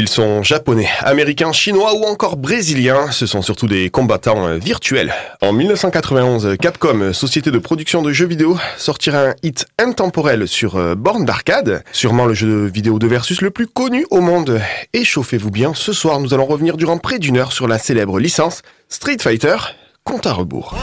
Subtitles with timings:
[0.00, 3.10] Ils sont japonais, américains, chinois ou encore brésiliens.
[3.10, 5.12] Ce sont surtout des combattants euh, virtuels.
[5.42, 10.94] En 1991, Capcom, société de production de jeux vidéo, sortira un hit intemporel sur euh,
[10.94, 11.84] borne d'arcade.
[11.92, 14.58] Sûrement le jeu vidéo de versus le plus connu au monde.
[14.94, 18.18] Et chauffez-vous bien, ce soir nous allons revenir durant près d'une heure sur la célèbre
[18.18, 19.56] licence Street Fighter,
[20.04, 20.74] compte à rebours.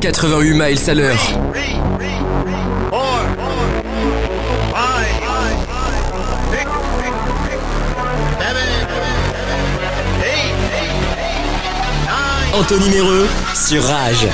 [0.00, 1.40] 88 miles à l'heure.
[12.52, 14.26] Anthony Méreux sur Rage.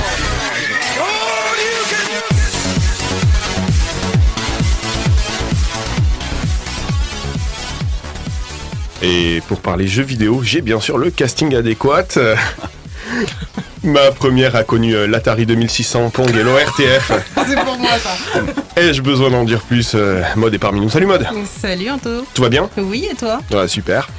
[9.03, 12.07] Et pour parler jeux vidéo, j'ai bien sûr le casting adéquat.
[13.83, 17.11] Ma première a connu euh, l'Atari 2600, Pong et l'ORTF.
[17.47, 18.41] C'est pour moi ça.
[18.75, 20.89] Ai-je besoin d'en dire plus euh, Mode est parmi nous?
[20.89, 21.27] Salut Mode
[21.61, 22.25] Salut Anto.
[22.33, 22.67] Tout va bien?
[22.77, 23.39] Oui et toi?
[23.51, 24.09] Ouais, super.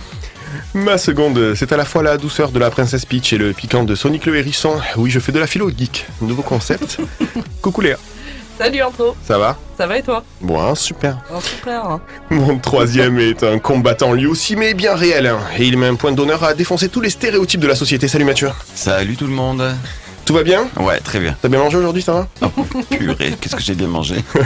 [0.75, 3.85] Ma seconde, c'est à la fois la douceur de la princesse Peach et le piquant
[3.85, 4.75] de Sonic le hérisson.
[4.97, 6.07] Oui, je fais de la philo geek.
[6.21, 6.99] Nouveau concept.
[7.63, 7.97] Coucou Léa,
[8.59, 9.57] Salut Anto, ça va?
[9.77, 10.25] Ça va et toi?
[10.41, 11.19] Bon, hein, super.
[11.33, 11.85] oh, Super.
[11.85, 12.01] hein.
[12.31, 15.27] Mon troisième est un combattant lui aussi, mais bien réel.
[15.29, 15.39] hein.
[15.57, 18.09] Et il met un point d'honneur à défoncer tous les stéréotypes de la société.
[18.09, 18.51] Salut Mathieu.
[18.75, 19.63] Salut tout le monde.
[20.29, 21.35] Tout va bien Ouais, très bien.
[21.41, 22.49] T'as bien mangé aujourd'hui, ça va Oh,
[22.91, 24.17] purée, qu'est-ce que j'ai bien mangé.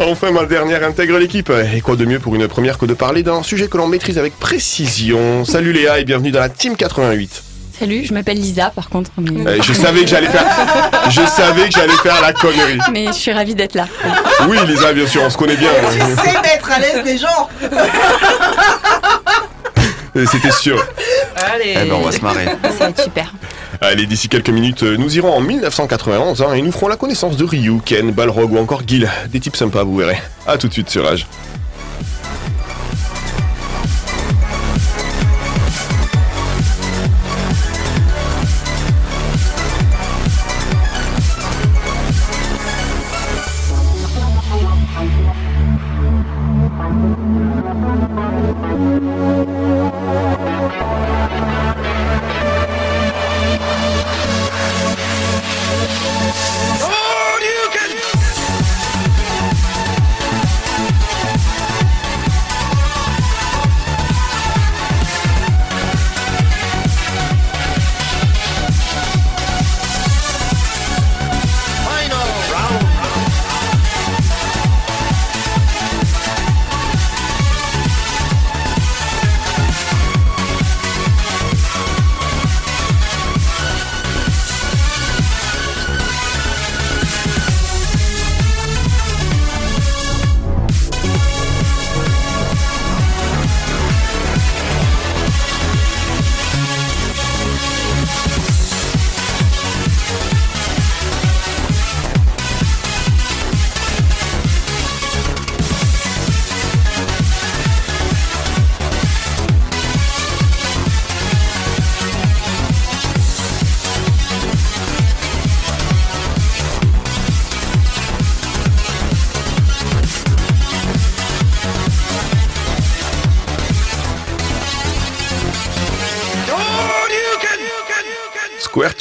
[0.00, 1.52] Enfin, ma dernière intègre l'équipe.
[1.72, 4.18] Et quoi de mieux pour une première que de parler d'un sujet que l'on maîtrise
[4.18, 5.44] avec précision.
[5.44, 7.42] Salut Léa et bienvenue dans la Team 88.
[7.78, 10.44] Salut, je m'appelle Lisa par contre, mais, Euh, je savais que j'allais faire,
[11.10, 12.78] je savais que j'allais faire la connerie.
[12.92, 13.86] mais je suis ravie d'être là.
[14.48, 15.70] Oui, Lisa, bien sûr, on se connaît bien.
[16.24, 17.48] C'est mettre à l'aise des gens.
[20.16, 20.84] Euh, C'était sûr.
[21.36, 21.74] Allez.
[21.82, 22.44] Eh ben, on va se marrer.
[22.78, 23.32] Ça va être super.
[23.86, 27.36] Allez, d'ici quelques minutes, euh, nous irons en 1991 hein, et nous ferons la connaissance
[27.36, 29.10] de Ryu, Ken, Balrog ou encore Gil.
[29.28, 30.16] Des types sympas, vous verrez.
[30.46, 31.26] A tout de suite sur Rage.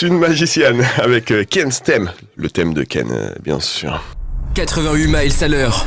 [0.04, 2.12] Squirtune magicienne avec euh, Ken's thème.
[2.36, 4.04] Le thème de Ken, euh, bien sûr.
[4.54, 5.86] 88 miles à l'heure.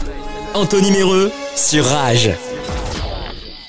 [0.54, 2.30] Anthony Méreux sur Rage.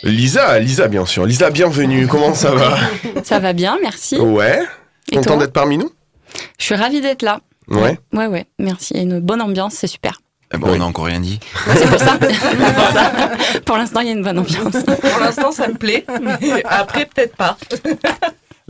[0.03, 1.25] Lisa, Lisa, bien sûr.
[1.25, 2.07] Lisa, bienvenue.
[2.07, 2.77] Comment ça va?
[3.25, 4.17] Ça va bien, merci.
[4.17, 4.61] Ouais.
[5.11, 5.91] Et Content d'être parmi nous?
[6.57, 7.41] Je suis ravie d'être là.
[7.67, 7.99] Ouais.
[8.13, 8.93] Ouais, ouais, merci.
[8.93, 10.21] Il y a une bonne ambiance, c'est super.
[10.51, 10.69] Ben, Oui.
[10.75, 11.41] On n'a encore rien dit.
[11.67, 12.17] Ouais, c'est pour ça.
[12.19, 13.11] Pour ça.
[13.65, 14.77] Pour l'instant, il y a une bonne ambiance.
[15.11, 16.05] Pour l'instant, ça me plaît.
[16.41, 17.57] mais après, peut-être pas.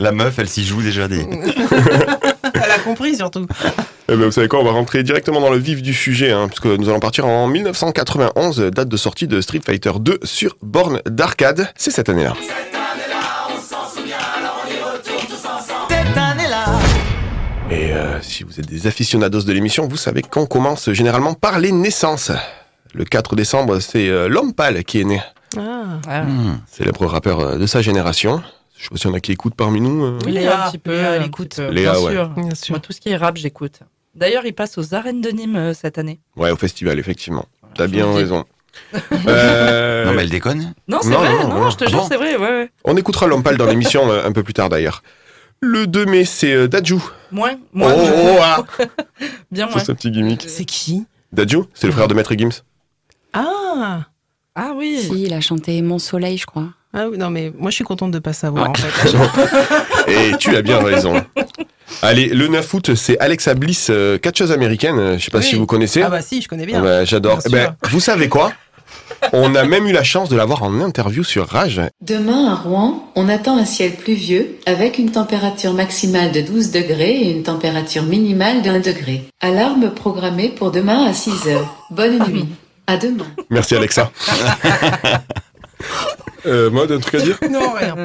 [0.00, 1.20] La meuf, elle s'y joue déjà des.
[2.54, 3.46] Elle a compris surtout.
[4.08, 6.46] Eh ben, vous savez quoi, on va rentrer directement dans le vif du sujet, hein,
[6.46, 11.02] puisque nous allons partir en 1991, date de sortie de Street Fighter 2 sur borne
[11.04, 11.68] d'arcade.
[11.76, 12.34] C'est cette année-là.
[17.70, 21.58] Et euh, si vous êtes des aficionados de l'émission, vous savez qu'on commence généralement par
[21.58, 22.32] les naissances.
[22.94, 25.20] Le 4 décembre, c'est euh, l'homme pâle qui est né.
[25.56, 26.22] Ah.
[26.22, 26.58] Hmm.
[26.70, 28.42] Célèbre rappeur euh, de sa génération.
[28.78, 30.04] Je sais pas s'il y en a qui écoutent parmi nous.
[30.04, 30.18] euh.
[30.24, 30.92] Oui, Léa, un petit peu.
[30.92, 31.48] Léa, elle un écoute.
[31.50, 31.68] petit peu.
[31.70, 32.12] Léa, bien ouais.
[32.12, 32.28] sûr.
[32.30, 32.72] Bien sûr.
[32.74, 33.80] Moi, tout ce qui est rap, j'écoute.
[34.14, 36.20] D'ailleurs, il passe aux arènes de Nîmes euh, cette année.
[36.36, 37.44] Ouais, au festival, effectivement.
[37.74, 38.44] T'as bien raison.
[39.26, 40.72] Euh, Non, mais elle déconne.
[40.86, 41.32] Non, c'est Non, vrai.
[41.34, 41.70] non, Non, non.
[41.70, 42.36] je te Ah jure, bon c'est vrai.
[42.36, 42.70] Ouais, ouais.
[42.84, 45.02] On écoutera l'homme pâle dans l'émission euh, un peu plus tard d'ailleurs.
[45.60, 46.96] Le 2 mai, c'est euh, Dadju.
[47.32, 47.92] Moins, Oh, moins.
[47.96, 48.64] oh, ah
[49.50, 49.78] Bien moins.
[49.80, 50.44] C'est un petit gimmick.
[50.46, 51.04] C'est qui?
[51.32, 52.62] Dadju, c'est le frère de Maître Gims.
[53.32, 54.06] Ah
[54.54, 55.00] Ah oui.
[55.02, 56.68] Si, il a chanté Mon Soleil, je crois.
[56.94, 59.14] Ah oui, non, mais moi je suis contente de pas savoir en fait.
[60.08, 61.22] Et tu as bien raison.
[62.02, 64.98] Allez, le 9 août, c'est Alexa Bliss, euh, catcheuse américaine.
[64.98, 65.44] euh, Je sais pas Oui.
[65.44, 66.02] si vous connaissez.
[66.02, 66.78] Ah bah si, je connais bien.
[66.78, 67.38] Ah bah, J'adore.
[67.38, 68.52] Bien Eh ben, vous savez quoi?
[69.32, 71.80] On a même eu la chance de l'avoir en interview sur Rage.
[72.00, 77.16] Demain à Rouen, on attend un ciel pluvieux avec une température maximale de 12 degrés
[77.22, 79.24] et une température minimale de 1 degré.
[79.40, 81.74] Alarme programmée pour demain à 6 heures.
[81.90, 82.46] Bonne nuit.
[82.86, 83.26] À demain.
[83.50, 84.10] Merci Alexa.
[86.46, 87.96] euh, Maud, un truc à dire Non, rien.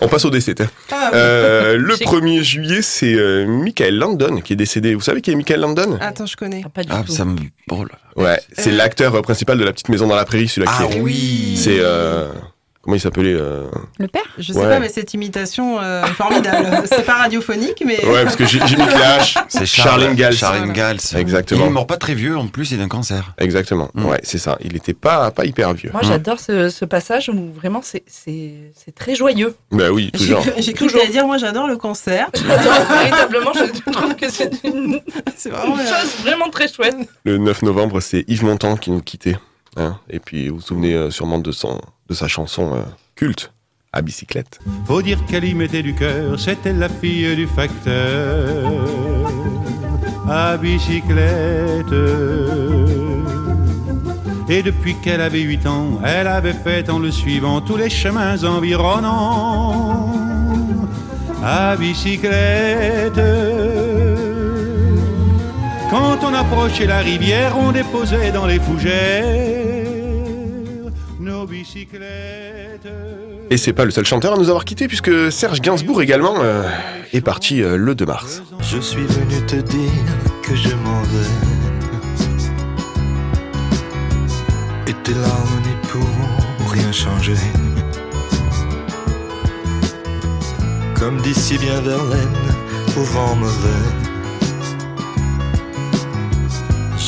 [0.00, 0.54] On passe au décès.
[0.90, 2.06] Ah, Euh, le Chic.
[2.06, 4.94] 1er juillet, c'est euh, Michael Landon qui est décédé.
[4.94, 5.96] Vous savez qui est Michael Landon?
[6.00, 6.62] Attends, je connais.
[6.64, 7.12] Ah, pas du Ah, tout.
[7.12, 7.36] ça me.
[7.70, 7.90] Oh là.
[8.16, 8.76] Ouais, c'est Euh.
[8.76, 11.00] l'acteur principal de La Petite Maison dans la Prairie, celui-là Ah qui est.
[11.00, 11.80] oui C'est.
[12.82, 13.66] Comment il s'appelait euh,
[13.98, 14.22] Le père?
[14.38, 14.66] Je sais Ouais.
[14.68, 16.82] pas, mais cette imitation euh, formidable.
[16.86, 18.04] C'est pas radiophonique, mais.
[18.06, 18.44] Ouais, parce que
[18.76, 19.34] la hache.
[19.48, 20.34] C'est Charles Ingalls.
[20.34, 20.98] Charles Ingalls.
[21.16, 21.64] Exactement.
[21.64, 23.34] Il est mort pas très vieux, en plus, il a un cancer.
[23.38, 23.90] Exactement.
[23.94, 24.04] Mm.
[24.06, 24.56] Ouais, c'est ça.
[24.62, 25.90] Il était pas, pas hyper vieux.
[25.92, 28.04] Moi, j'adore ce, ce passage où vraiment c'est-
[28.94, 29.54] très joyeux.
[29.70, 30.40] Bah oui, J'ai toujours.
[30.40, 32.28] cru, j'ai cru que dire, moi j'adore le concert.
[32.34, 35.00] J'adore, véritablement, je trouve que c'est une
[35.36, 35.76] C'est vraiment.
[35.78, 36.96] une chose vraiment très chouette.
[37.24, 39.36] Le 9 novembre, c'est Yves Montand qui nous quittait.
[39.76, 39.98] Hein.
[40.08, 42.82] Et puis, vous vous souvenez euh, sûrement de, son, de sa chanson euh,
[43.14, 43.52] culte,
[43.92, 44.58] à bicyclette.
[44.86, 48.70] Faut dire qu'elle y mettait du cœur, c'était la fille du facteur
[50.28, 51.94] à bicyclette.
[54.48, 58.42] Et depuis qu'elle avait 8 ans, elle avait fait en le suivant tous les chemins
[58.42, 60.12] environnants
[61.42, 63.20] à bicyclette.
[65.90, 69.70] Quand on approchait la rivière, on déposait dans les fougères
[71.20, 72.88] nos bicyclettes.
[73.50, 76.62] Et c'est pas le seul chanteur à nous avoir quitté, puisque Serge Gainsbourg également euh,
[77.12, 78.42] est parti euh, le 2 mars.
[78.60, 79.90] Je suis venu te dire
[80.42, 81.30] que je m'en vais.
[84.86, 87.34] Et tes larmes n'y pourront rien changer.
[90.98, 92.28] Comme d'ici bien Verlaine,
[92.96, 94.09] au vent mauvais.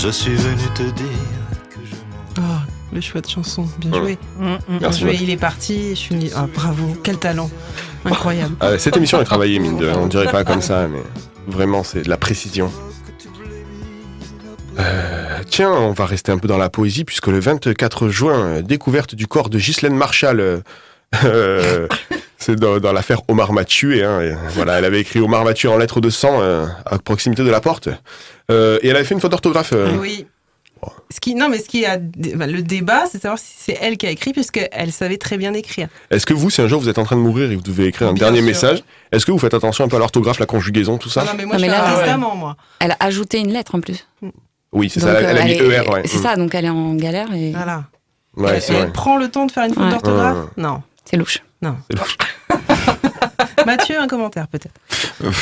[0.03, 1.07] Je suis venu te dire
[1.71, 1.95] que je.
[2.41, 2.63] Ah,
[2.93, 3.69] le choix de chanson.
[3.79, 4.19] Bien joué.
[4.37, 4.59] Mm, mm.
[4.67, 5.17] Bien Merci, joué.
[5.21, 5.91] Il est parti.
[5.91, 6.31] Je suis.
[6.35, 6.97] Ah, bravo.
[7.05, 7.49] Quel talent.
[8.05, 8.57] Incroyable.
[8.59, 9.99] Ah, cette émission est travaillée, mine de rien.
[9.99, 11.05] On dirait pas comme ça, mais
[11.47, 12.73] vraiment, c'est de la précision.
[14.81, 19.15] Euh, tiens, on va rester un peu dans la poésie, puisque le 24 juin, découverte
[19.15, 20.41] du corps de Ghislaine Marshall.
[20.41, 20.61] euh,
[21.25, 21.87] euh,
[22.43, 24.03] c'est dans, dans l'affaire Omar m'a tué.
[24.05, 26.99] Hein, et, voilà, elle avait écrit Omar m'a tué en lettres de sang euh, à
[26.99, 27.89] proximité de la porte.
[28.51, 29.73] Euh, et elle avait fait une faute d'orthographe.
[29.73, 30.27] euh, Oui.
[31.15, 31.97] Ce qui, non, mais ce qui a
[32.35, 35.55] enfin, le débat, c'est savoir si c'est elle qui a écrit, puisqu'elle savait très bien
[35.55, 35.87] écrire.
[36.11, 37.87] Est-ce que vous, si un jour vous êtes en train de mourir et vous devez
[37.87, 38.47] écrire un Bien dernier sûr.
[38.49, 41.31] message, est-ce que vous faites attention un peu à l'orthographe, la conjugaison, tout ça non,
[41.37, 41.99] mais moi, Non, je mais là, un ouais.
[42.03, 42.57] testament, moi.
[42.81, 44.09] Elle a ajouté une lettre en plus.
[44.73, 45.13] Oui, c'est ça.
[45.21, 46.03] Elle, elle a mis ER, ouais.
[46.07, 46.23] C'est Mm.
[46.23, 47.85] ça, donc elle est en galère et Voilà.
[48.37, 49.91] Ouais, elle prend le temps de faire une faute Ouais.
[49.91, 50.63] d'orthographe Ouais.
[50.63, 50.83] Non.
[51.05, 51.39] c'est louche.
[51.63, 52.17] Louche.
[53.67, 54.75] Mathieu, un commentaire peut-être.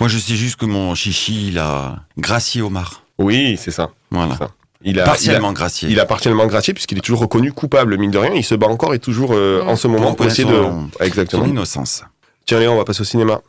[0.00, 3.02] Moi, je sais juste que mon chichi, il a gracié Omar.
[3.18, 3.90] Oui, c'est ça.
[4.10, 4.36] Voilà.
[4.36, 4.48] Ça.
[4.82, 5.88] Il a, Partiellement il a, gracié.
[5.90, 8.30] il a partiellement gracié puisqu'il est toujours reconnu coupable, mine de rien.
[8.32, 9.68] Il se bat encore et toujours euh, Mm.
[9.70, 10.54] en ce moment Pour essayer de.
[10.54, 11.42] son- Exactement.
[11.44, 12.04] Son innocence.
[12.46, 13.40] Tiens, Léon, on va passer au cinéma.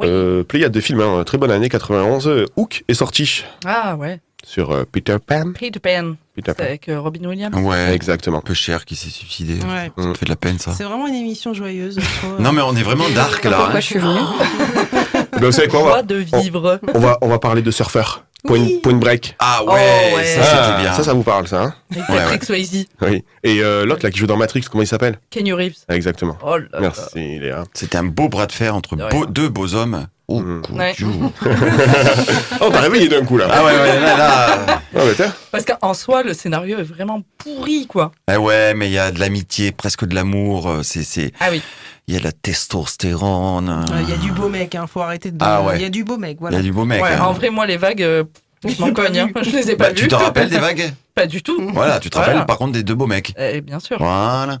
[0.00, 0.06] Oui.
[0.10, 2.28] Euh, Pléiade de films, hein, très bonne année 91.
[2.28, 4.20] euh, Hook est sorti Ah ouais.
[4.50, 5.52] Sur euh, Peter Pan.
[5.52, 6.14] Peter Pan.
[6.34, 6.64] Peter C'est Pan.
[6.64, 7.54] avec euh, Robin Williams.
[7.56, 7.92] Ouais.
[7.94, 8.38] Exactement.
[8.38, 9.54] Un peu cher qui s'est suicidé.
[9.64, 9.92] Ouais.
[9.98, 10.72] Ça fait de la peine, ça.
[10.72, 11.98] C'est vraiment une émission joyeuse.
[12.38, 13.50] Non, mais on est vraiment dark, là.
[13.58, 13.80] Pourquoi hein.
[13.80, 14.20] je suis venue
[15.32, 16.80] Ben, vous savez quoi on va, de vivre.
[16.94, 18.24] on, va, on va parler de surfeur.
[18.44, 18.80] Point, Oui.
[18.82, 19.36] point break.
[19.40, 19.72] Ah ouais,
[20.12, 20.24] Oh, ouais.
[20.24, 20.92] ça, Ah, c'était bien.
[20.94, 22.86] ça, ça vous parle, ça hein Avec Ouais, Patrick Swayze.
[23.02, 23.24] Oui.
[23.44, 25.18] Et euh, l'autre, là, qui joue dans Matrix, comment il s'appelle?
[25.30, 25.74] Kenny Reeves.
[25.88, 26.38] Exactement.
[26.42, 26.80] Oh là là.
[26.80, 27.64] Merci, Léa.
[27.74, 29.26] C'était un beau bras de fer entre De beau- rien.
[29.28, 30.06] deux beaux hommes.
[30.30, 30.62] Oh, Mm.
[30.74, 30.94] Ouais.
[32.60, 33.48] Oh, t'as réveillé d'un coup, là.
[33.50, 34.58] Ah ouais, ouais, là, là.
[34.94, 35.32] Ah, mais tiens.
[35.50, 38.12] Parce qu'en soi, le scénario est vraiment pourri, quoi.
[38.26, 40.68] Ah ouais, mais il y a de l'amitié, presque de l'amour.
[40.68, 41.62] euh, C'est, c'est, Ah oui.
[42.08, 43.68] il y a de la testostérone.
[43.70, 45.38] euh, Euh, Il y a du beau mec, hein, faut arrêter de.
[45.40, 45.76] Ah ouais.
[45.76, 46.58] Il y a du beau mec, Il y voilà.
[46.58, 47.02] a du beau mec.
[47.02, 47.22] Ouais, hein.
[47.24, 48.24] en vrai, moi, les vagues, euh,
[48.66, 49.18] je m'en cogne.
[49.18, 49.28] hein.
[49.40, 50.08] Je les ai pas Bah, tu vues.
[50.08, 50.92] te rappelles des vagues?
[51.14, 51.58] Pas du tout.
[51.72, 52.32] Voilà, tu te Voilà.
[52.32, 53.34] rappelles par contre des deux beaux mecs.
[53.38, 53.96] Eh, bien sûr.
[53.98, 54.58] Voilà.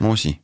[0.00, 0.38] Moi aussi.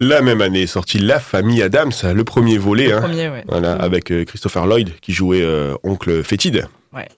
[0.00, 2.92] La même année est sorti La Famille Adams, le premier volet.
[2.92, 3.00] hein.
[3.02, 3.44] Premier, ouais.
[3.48, 6.66] Voilà, avec euh, Christopher Lloyd qui jouait euh, oncle fétide.
[6.92, 7.08] Ouais.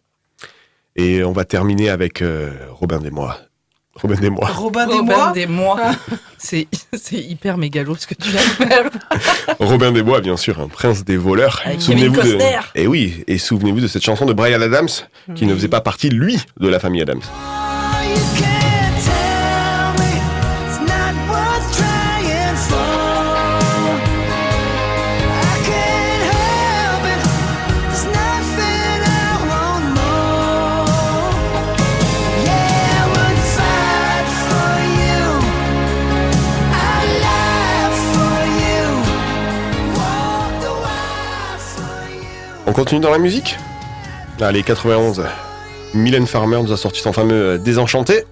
[0.95, 3.39] Et on va terminer avec euh, Robin des Mois.
[3.95, 4.49] Robin des Mois.
[4.49, 5.33] Robin des Robin Bois.
[5.33, 5.81] des mois.
[6.37, 8.91] C'est c'est hyper mégalo ce que tu viens de faire.
[9.59, 11.63] Robin des Bois, bien sûr, un prince des voleurs.
[11.65, 12.45] Avec Souvenez-vous Kevin de.
[12.75, 14.89] Et oui, et souvenez-vous de cette chanson de Brian Adams
[15.35, 17.23] qui ne faisait pas partie, lui, de la famille Adams.
[42.77, 43.57] Continue dans la musique?
[44.39, 45.25] Allez, 91.
[45.95, 48.27] Mylène Farmer nous a sorti son fameux euh, Désenchanté.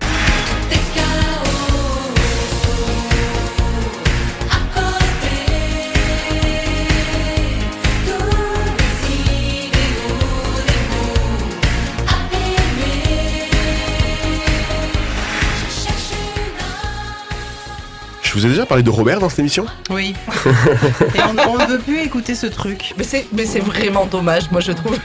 [18.35, 20.13] Je vous ai déjà parlé de Robert dans cette émission Oui.
[21.15, 22.93] Et on ne veut plus écouter ce truc.
[22.99, 24.99] Mais c'est, mais c'est vraiment dommage, moi je trouve.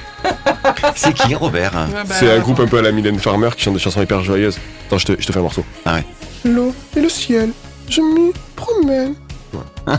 [0.95, 1.71] C'est qui, Robert?
[1.73, 4.01] Ouais, bah, C'est un groupe un peu à la Mylène Farmer qui chante des chansons
[4.01, 4.57] hyper joyeuses.
[4.87, 5.63] Attends, je te, je te fais un morceau.
[5.85, 6.05] Ah ouais.
[6.43, 7.51] L'eau et le ciel,
[7.87, 9.13] je m'y promène.
[9.53, 9.93] Ouais.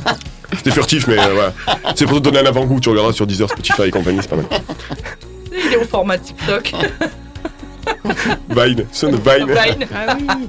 [0.56, 1.52] C'était furtif, mais euh, voilà.
[1.94, 2.80] C'est pour te donner un avant-goût.
[2.80, 4.46] Tu regarderas sur Deezer, Spotify et compagnie, c'est pas mal.
[5.52, 6.72] Il est au format TikTok.
[8.48, 9.46] Vine, son de Vine.
[9.46, 9.86] Vine.
[9.94, 10.48] Ah oui.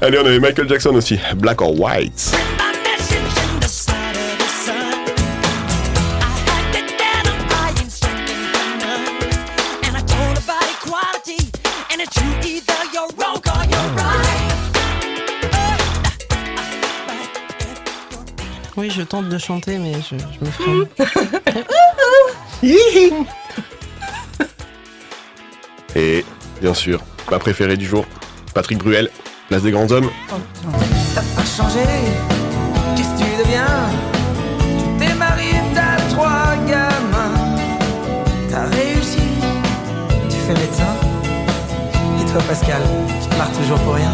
[0.00, 1.18] Allez, on avait Michael Jackson aussi.
[1.36, 2.32] Black or White.
[18.76, 20.86] Oui, je tente de chanter, mais je, je me freine.
[25.96, 26.24] Et
[26.60, 27.00] bien sûr,
[27.30, 28.04] ma préférée du jour,
[28.52, 29.10] Patrick Bruel,
[29.48, 30.10] place des grands hommes.
[31.14, 31.84] T'as pas changé,
[32.96, 33.66] qu'est-ce que tu deviens?
[34.58, 37.34] Tu t'es marié, t'as trois gamins.
[38.50, 39.18] T'as réussi,
[40.28, 40.94] tu fais médecin.
[42.20, 42.82] Et toi Pascal,
[43.22, 44.12] tu marres toujours pour rien.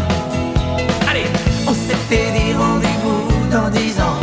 [1.09, 1.25] Allez,
[1.67, 4.19] on s'était dit rendez-vous dans dix ans.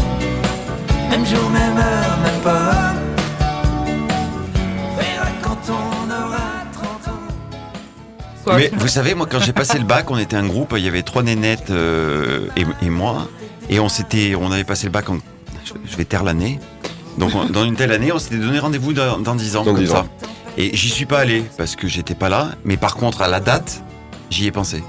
[1.10, 2.98] Même jour, même heure, même pas
[8.49, 10.85] Quoi Mais vous savez, moi, quand j'ai passé le bac, on était un groupe, il
[10.85, 13.28] y avait trois nénettes euh, et, et moi,
[13.69, 15.19] et on s'était, on avait passé le bac en,
[15.64, 16.59] je, vais taire l'année.
[17.19, 19.75] Donc, on- dans une telle année, on s'était donné rendez-vous dans, dans 10 ans, Dans
[19.75, 20.00] comme 10 ça.
[20.00, 20.09] ans.
[20.57, 23.40] Et j'y suis pas allé parce que j'étais pas là, mais par contre, à la
[23.40, 23.83] date,
[24.31, 24.83] j'y ai pensé.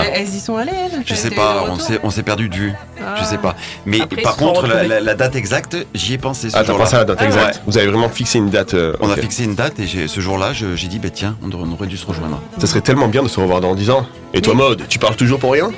[0.00, 2.54] Mais Elles y sont allées, elles Je sais pas, on s'est, on s'est perdu de
[2.54, 2.72] vue.
[3.18, 3.42] Je sais Ah.
[3.42, 3.56] pas.
[3.86, 4.88] Mais Après, par contre, la, retrouvés.
[4.88, 6.84] la- la date exacte, j'y ai pensé ce Ah, t'as jour-là.
[6.84, 7.62] pensé à la date Ah, exacte.
[7.66, 8.74] Vous avez vraiment fixé une date.
[8.74, 11.36] euh, On a fixé une date et j'ai- ce jour-là, je- j'ai dit, bah tiens,
[11.42, 12.40] on, aurait dû se rejoindre.
[12.58, 14.06] Ça serait tellement bien de se revoir dans 10 ans.
[14.34, 15.70] Et toi, mode, tu parles toujours pour rien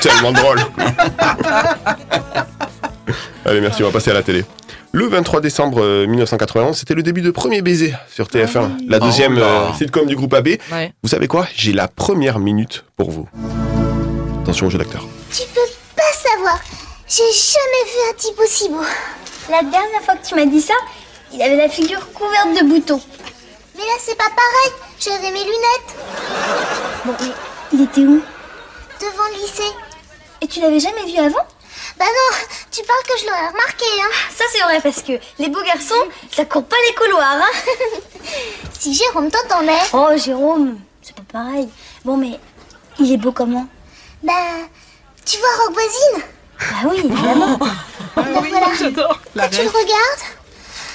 [0.00, 0.60] C'est tellement drôle.
[3.44, 4.44] Allez, merci, on va passer à la télé.
[4.94, 9.36] Le 23 décembre euh, 1991, c'était le début de Premier Baiser sur TF1, la deuxième
[9.36, 9.46] Oh là.
[9.46, 10.48] euh, sitcom du groupe AB.
[10.70, 10.92] Ouais.
[11.02, 11.46] Vous savez quoi?
[11.54, 13.26] J'ai la première minute pour vous.
[14.42, 15.06] Attention au jeu d'acteur.
[15.32, 15.60] Tu peux
[15.96, 16.60] pas savoir.
[17.08, 18.82] J'ai jamais vu un type aussi beau.
[19.50, 20.74] La dernière fois que tu m'as dit ça,
[21.32, 23.00] il avait la figure couverte de boutons.
[23.74, 24.72] Mais là, c'est pas pareil.
[25.00, 25.96] J'avais mes lunettes.
[27.06, 27.32] Bon, mais
[27.72, 28.20] il était où?
[29.00, 29.62] Devant le lycée.
[30.42, 31.46] Et tu l'avais jamais vu avant?
[32.02, 32.36] Bah non,
[32.72, 34.10] tu parles que je l'aurais remarqué, hein.
[34.34, 35.94] Ça, c'est vrai, parce que les beaux garçons,
[36.32, 37.70] ça court pas les couloirs, hein.
[38.76, 39.78] si Jérôme t'entendait.
[39.92, 41.68] Oh, Jérôme, c'est pas pareil.
[42.04, 42.40] Bon, mais
[42.98, 43.68] il est beau comment?
[44.20, 44.32] Bah,
[45.24, 46.24] tu vois Rock Voisine?
[46.58, 47.56] Bah oui, évidemment.
[48.16, 48.74] bah voilà.
[48.76, 49.20] J'adore.
[49.36, 50.24] Quand tu le regardes,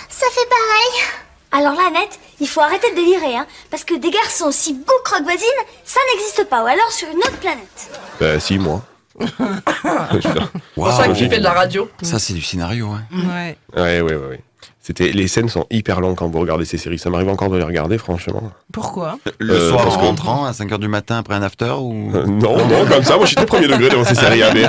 [0.10, 1.06] ça fait pareil.
[1.54, 5.00] Alors là, Annette, il faut arrêter de délirer, hein, parce que des garçons aussi beaux
[5.06, 5.48] que Rock Voisine,
[5.86, 7.92] ça n'existe pas, ou alors sur une autre planète.
[8.20, 8.82] Bah, si, moi.
[9.20, 10.30] C'est
[10.76, 11.90] pour ça qu'il fait de la radio.
[12.02, 12.90] Ça, c'est du scénario.
[12.92, 13.04] hein.
[13.12, 13.58] Ouais.
[13.76, 14.28] Ouais, ouais, ouais.
[14.30, 14.40] ouais.
[14.82, 16.98] C'était, les scènes sont hyper longues quand vous regardez ces séries.
[16.98, 18.52] Ça m'arrive encore de les regarder, franchement.
[18.72, 19.20] Pourquoi?
[19.38, 22.10] Le Euh, soir, en que- rentrant à 5h du matin après un after ou...
[22.16, 24.60] Euh, non, non, comme ça, moi je suis très premier degré devant ces séries AB.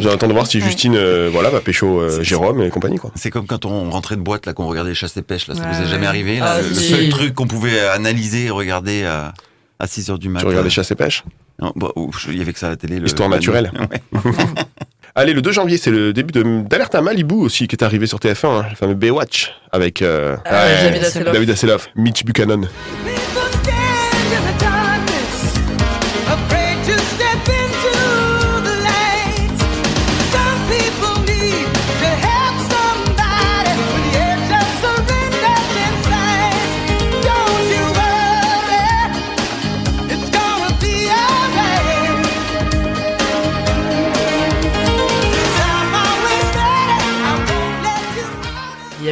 [0.00, 2.96] J'attends de voir si Justine euh, voilà, va pécho euh, Jérôme et compagnie.
[2.96, 3.10] quoi.
[3.16, 5.54] C'est comme quand on rentrait de boîte, là, qu'on regardait chasse et pêche, là.
[5.54, 6.06] Ça Ouais, vous est jamais ouais.
[6.06, 6.88] arrivé, là, Ah, le, le si.
[6.92, 9.34] seul truc qu'on pouvait analyser et regarder à,
[9.78, 10.44] à 6h du matin.
[10.46, 11.22] Tu regardais Chasse et Pêche?
[11.60, 12.98] Non, bah, ouf, Il y avait que ça à la télé.
[12.98, 13.70] le- Histoire naturelle.
[13.90, 14.20] Ouais.
[15.18, 18.06] Allez, le 2 janvier, c'est le début de- d'Alerte à Malibu aussi qui est arrivé
[18.06, 21.00] sur TF1, hein, le fameux Baywatch, avec euh, Ah, ouais,
[21.32, 22.68] David Hasselhoff, Mitch Buchanan.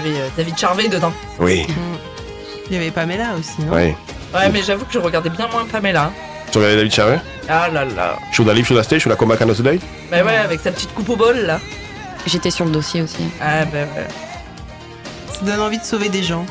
[0.06, 1.12] Avait euh, David Charvet dedans.
[1.38, 1.66] Oui,
[2.68, 3.73] Il y avait Pamela aussi, non?
[3.75, 3.96] Ouais.
[4.34, 6.04] Ouais, mais j'avoue que je regardais bien moins Pamela.
[6.04, 6.12] hein.
[6.50, 7.20] Tu regardais David Charvet?
[7.49, 8.18] Ah là là.
[8.32, 9.78] Should I live, should I stay, should I come back another day?
[10.11, 11.61] Mais ouais, avec sa petite coupe au bol là.
[12.26, 13.25] J'étais sur le dossier aussi.
[13.40, 14.06] Ah bah ouais.
[15.32, 16.46] Ça donne envie de sauver des gens.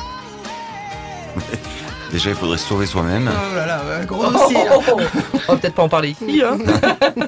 [2.11, 3.27] Déjà, il faudrait se sauver soi-même.
[3.33, 4.53] Oh là là, gros dossier.
[4.65, 4.71] là.
[4.75, 5.39] oh, oh, oh.
[5.47, 6.43] On va peut-être pas en parler ici.
[6.45, 6.57] Hein.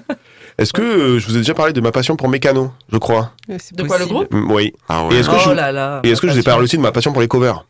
[0.57, 3.31] Est-ce que euh, je vous ai déjà parlé de ma passion pour Mécano, je crois
[3.59, 4.73] c'est De quoi le groupe Mm, Oui.
[4.89, 5.99] Ah Et est-ce que Oh je, là là.
[6.03, 7.65] et est-ce que je vous ai parlé aussi de ma passion pour les covers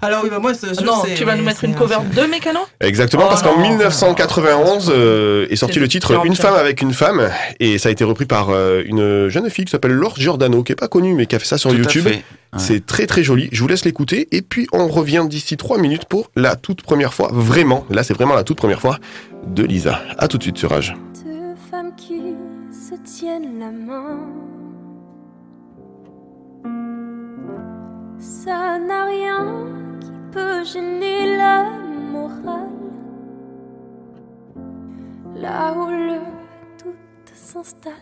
[0.00, 1.76] Alors oui, bah moi, ce Ah non, c'est- tu vas nous mettre c'est une un
[1.78, 3.68] cover de Mécano Exactement, Oh parce qu'en non.
[3.68, 7.92] 1991 euh, est sorti C'est le titre Une femme avec une femme, et ça a
[7.92, 11.14] été repris par euh, une jeune fille qui s'appelle Laure Giordano, qui est pas connue,
[11.14, 12.04] mais qui a fait ça sur Tout à YouTube.
[12.04, 12.10] fait.
[12.10, 12.58] Ouais.
[12.58, 13.48] C'est très très joli.
[13.52, 17.12] Je vous laisse l'écouter, et puis on revient d'ici trois minutes pour la toute première
[17.14, 18.98] fois, vraiment, là c'est vraiment la toute première fois,
[19.48, 20.00] de Lisa.
[20.18, 20.94] À tout de suite sur Rage.
[23.04, 24.18] Tiennent la main.
[28.18, 29.46] Ça n'a rien
[30.00, 31.70] qui peut gêner la
[32.12, 32.68] morale.
[35.36, 36.18] Là où le
[36.82, 37.92] doute s'installe.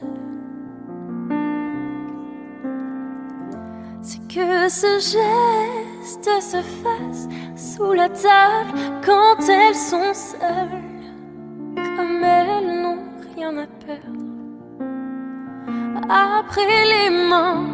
[4.02, 10.88] C'est que ce geste se fasse sous la table quand elles sont seules
[11.96, 12.98] comme elles n'ont
[13.34, 14.27] rien à perdre.
[16.06, 17.64] Après les mains,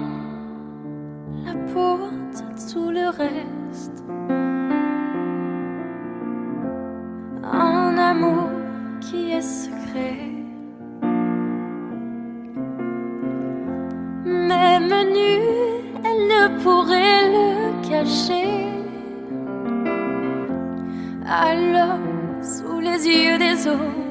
[1.44, 4.02] la porte tout le reste.
[7.42, 8.48] Un amour
[9.00, 10.30] qui est secret.
[14.24, 15.44] Même nue,
[16.04, 18.68] elle ne pourrait le cacher.
[21.26, 21.98] Alors,
[22.42, 24.03] sous les yeux des autres,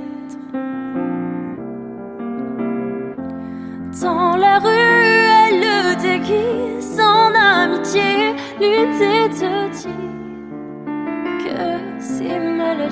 [4.54, 8.36] la rue, elle le déguise en amitié.
[8.60, 9.30] L'une deux
[9.70, 9.88] dit
[11.44, 11.56] que
[12.00, 12.92] c'est mal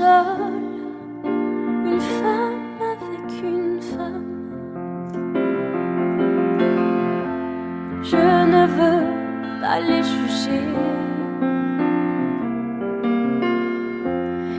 [0.00, 4.24] une femme avec une femme.
[8.02, 9.06] Je ne veux
[9.60, 10.68] pas les juger.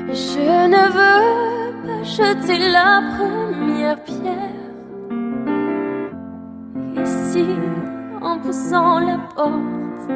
[0.09, 4.65] Je ne veux pas jeter la première pierre.
[7.03, 7.45] Ici,
[8.21, 10.09] en poussant la porte,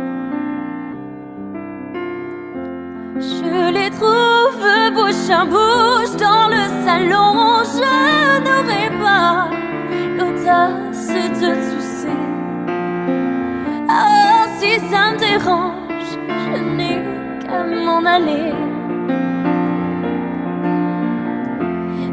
[5.40, 7.64] bouche dans le salon.
[7.74, 7.94] Je
[8.46, 9.50] n'aurai pas
[10.18, 11.08] l'audace
[11.42, 12.20] de tousser.
[13.90, 16.12] Ah, si ça me dérange,
[16.46, 17.02] je n'ai
[17.42, 18.54] qu'à m'en aller.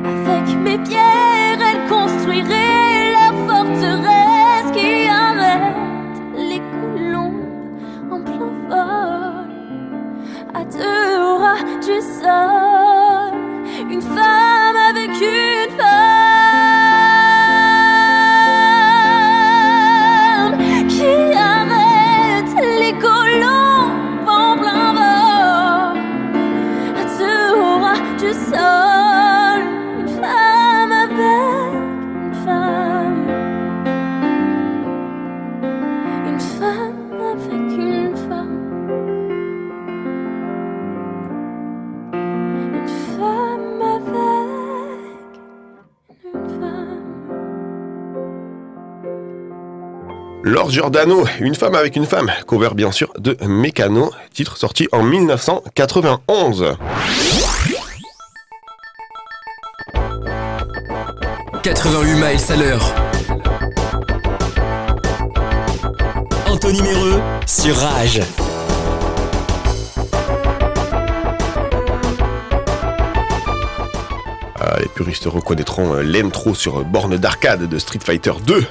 [0.04, 5.76] Avec mes pierres, elle construirait la forteresse qui arrête
[6.36, 7.48] les colombes
[8.10, 9.50] en plein vol.
[10.54, 11.18] À deux
[11.80, 12.57] du sol,
[15.18, 15.47] femme
[50.68, 55.02] Laure Giordano, Une femme avec une femme, cover bien sûr de Mécano, titre sorti en
[55.02, 56.76] 1991.
[61.62, 62.94] 88 miles à l'heure.
[66.46, 68.20] Anthony Méreux sur Rage.
[74.60, 78.66] Ah, les puristes reconnaîtront euh, l'intro sur borne d'arcade de Street Fighter 2.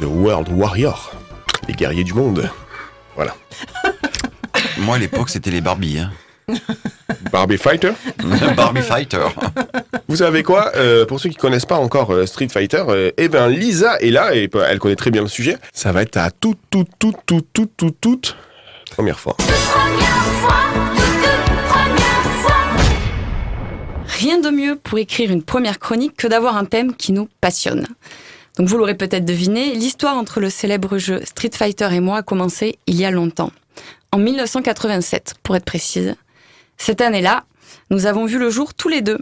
[0.00, 1.12] The World Warrior,
[1.68, 2.48] les guerriers du monde.
[3.14, 3.36] Voilà.
[4.78, 5.98] Moi, à l'époque, c'était les Barbie.
[5.98, 6.10] Hein.
[7.30, 7.92] Barbie Fighter?
[8.56, 9.26] Barbie Fighter.
[10.08, 13.28] Vous savez quoi euh, Pour ceux qui connaissent pas encore euh, Street Fighter, euh, eh
[13.28, 15.58] ben Lisa est là et elle connaît très bien le sujet.
[15.74, 18.36] Ça va être à toute, toute, toute, toute, toute, toute, toute
[18.90, 19.36] première fois.
[24.18, 27.86] Rien de mieux pour écrire une première chronique que d'avoir un thème qui nous passionne.
[28.60, 32.22] Donc vous l'aurez peut-être deviné, l'histoire entre le célèbre jeu Street Fighter et moi a
[32.22, 33.52] commencé il y a longtemps.
[34.12, 36.14] En 1987, pour être précise.
[36.76, 37.44] Cette année-là,
[37.88, 39.16] nous avons vu le jour tous les deux.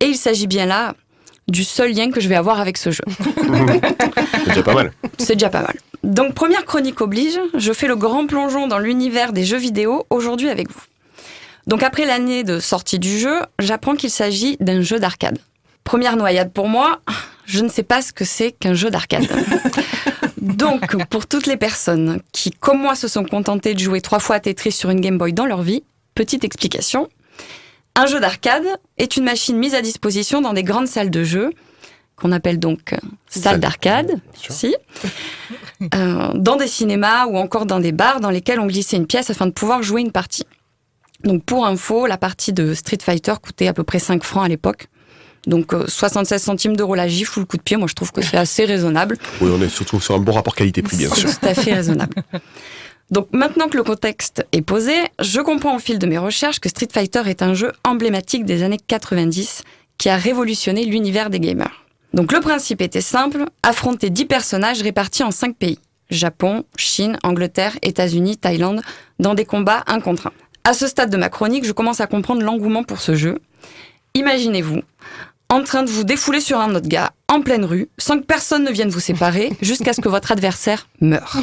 [0.00, 0.92] Et il s'agit bien là
[1.48, 3.04] du seul lien que je vais avoir avec ce jeu.
[4.34, 4.92] C'est déjà pas mal.
[5.16, 5.76] C'est déjà pas mal.
[6.04, 10.50] Donc première chronique oblige, je fais le grand plongeon dans l'univers des jeux vidéo aujourd'hui
[10.50, 10.82] avec vous.
[11.68, 15.38] Donc après l'année de sortie du jeu, j'apprends qu'il s'agit d'un jeu d'arcade.
[15.84, 17.00] Première noyade pour moi,
[17.48, 19.26] je ne sais pas ce que c'est qu'un jeu d'arcade.
[20.40, 24.36] Donc, pour toutes les personnes qui, comme moi, se sont contentées de jouer trois fois
[24.36, 25.82] à Tetris sur une Game Boy dans leur vie,
[26.14, 27.08] petite explication.
[27.94, 28.66] Un jeu d'arcade
[28.98, 31.50] est une machine mise à disposition dans des grandes salles de jeu,
[32.16, 32.94] qu'on appelle donc
[33.28, 34.76] salles d'arcade, si,
[35.94, 39.30] euh, dans des cinémas ou encore dans des bars dans lesquels on glissait une pièce
[39.30, 40.44] afin de pouvoir jouer une partie.
[41.24, 44.48] Donc pour info, la partie de Street Fighter coûtait à peu près 5 francs à
[44.48, 44.88] l'époque.
[45.48, 48.12] Donc euh, 76 centimes d'euros la gifle ou le coup de pied, moi je trouve
[48.12, 49.16] que c'est assez raisonnable.
[49.40, 51.28] Oui, on est surtout sur un bon rapport qualité-prix, bien sûr.
[51.28, 52.14] C'est tout à fait raisonnable.
[53.10, 56.68] Donc maintenant que le contexte est posé, je comprends au fil de mes recherches que
[56.68, 59.62] Street Fighter est un jeu emblématique des années 90
[59.96, 61.86] qui a révolutionné l'univers des gamers.
[62.12, 65.78] Donc le principe était simple, affronter 10 personnages répartis en 5 pays.
[66.10, 68.82] Japon, Chine, Angleterre, États-Unis, Thaïlande,
[69.18, 70.32] dans des combats un contre un.
[70.64, 73.38] À ce stade de ma chronique, je commence à comprendre l'engouement pour ce jeu.
[74.14, 74.82] Imaginez-vous,
[75.50, 78.64] en train de vous défouler sur un autre gars, en pleine rue, sans que personne
[78.64, 81.36] ne vienne vous séparer, jusqu'à ce que votre adversaire meure.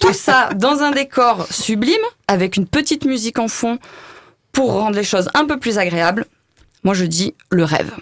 [0.00, 1.96] Tout ça dans un décor sublime,
[2.28, 3.78] avec une petite musique en fond,
[4.52, 6.26] pour rendre les choses un peu plus agréables.
[6.84, 7.92] Moi je dis le rêve.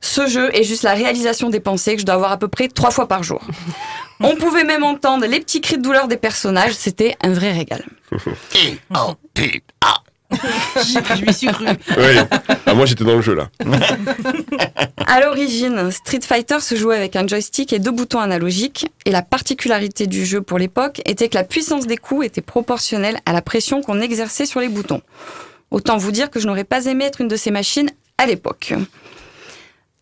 [0.00, 2.68] Ce jeu est juste la réalisation des pensées que je dois avoir à peu près
[2.68, 3.42] trois fois par jour.
[4.20, 7.84] On pouvait même entendre les petits cris de douleur des personnages, c'était un vrai régal.
[10.76, 11.66] Je m'y suis cru.
[11.96, 12.38] Oui.
[12.66, 13.48] Ah, moi, j'étais dans le jeu, là.
[15.06, 19.22] À l'origine, Street Fighter se jouait avec un joystick et deux boutons analogiques, et la
[19.22, 23.42] particularité du jeu pour l'époque était que la puissance des coups était proportionnelle à la
[23.42, 25.02] pression qu'on exerçait sur les boutons.
[25.70, 28.74] Autant vous dire que je n'aurais pas aimé être une de ces machines à l'époque.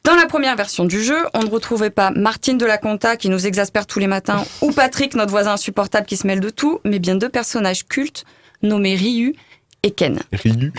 [0.05, 3.29] Dans la première version du jeu, on ne retrouvait pas Martine de la Conta qui
[3.29, 6.81] nous exaspère tous les matins ou Patrick, notre voisin insupportable qui se mêle de tout,
[6.85, 8.25] mais bien deux personnages cultes
[8.63, 9.35] nommés Ryu
[9.83, 10.21] et Ken.
[10.33, 10.73] Ryu.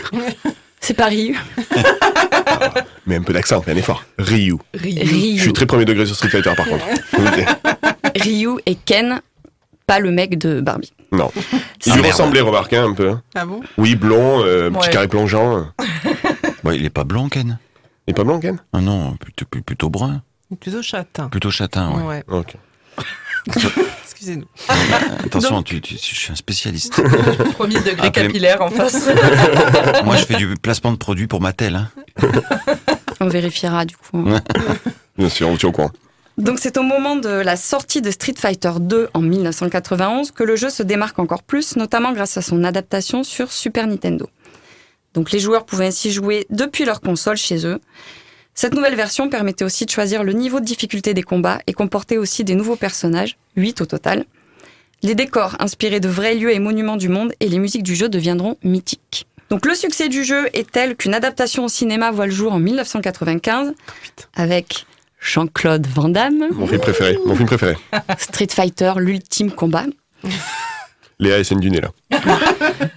[0.80, 1.36] C'est pas Ryu.
[3.06, 4.04] Mais un peu d'accent, un effort.
[4.18, 4.56] Ryu.
[4.74, 5.36] Ryu.
[5.36, 6.84] Je suis très premier degré sur Street Fighter, par contre.
[8.20, 9.20] Ryu et Ken,
[9.86, 10.92] pas le mec de Barbie.
[11.12, 11.30] Non.
[11.86, 13.16] Il lui ressemblait, remarque, hein, un peu.
[13.34, 13.60] Ah bon?
[13.78, 14.90] Oui, blond, euh, petit Ouais.
[14.92, 15.66] carré plongeant.
[16.64, 17.58] Ouais, il est pas blanc, Ken?
[18.06, 18.58] Il est pas blanc, Ken?
[18.72, 20.22] Ah non, plutôt, plutôt brun.
[20.60, 21.28] Plutôt châtain.
[21.28, 22.02] Plutôt châtain, ouais.
[22.02, 22.24] Ouais.
[22.28, 22.54] Ok.
[24.28, 24.46] Excusez-nous.
[25.26, 26.94] Attention, tu, tu- je suis un spécialiste.
[27.56, 29.08] Premier degré Appelez- capillaire en face.
[30.04, 31.76] Moi, je fais du placement de produits pour Mattel.
[31.76, 31.90] Hein.
[33.20, 34.24] On vérifiera du coup.
[35.18, 35.90] Bien sûr, on tient au courant.
[36.36, 40.56] Donc c'est au moment de la sortie de Street Fighter 2 en 1991 que le
[40.56, 44.28] jeu se démarque encore plus, notamment grâce à son adaptation sur Super Nintendo.
[45.14, 47.78] Donc les joueurs pouvaient ainsi jouer depuis leur console chez eux.
[48.54, 52.18] Cette nouvelle version permettait aussi de choisir le niveau de difficulté des combats et comportait
[52.18, 54.24] aussi des nouveaux personnages, 8 au total.
[55.02, 58.08] Les décors inspirés de vrais lieux et monuments du monde et les musiques du jeu
[58.08, 59.26] deviendront mythiques.
[59.50, 62.58] Donc le succès du jeu est tel qu'une adaptation au cinéma voit le jour en
[62.58, 63.74] 1995
[64.34, 64.86] avec
[65.20, 67.18] Jean-Claude Van Damme, Mon film préféré.
[67.26, 67.76] Mon film préféré.
[68.18, 69.84] Street Fighter, l'ultime combat.
[71.18, 71.92] Léa et scène du nez, là.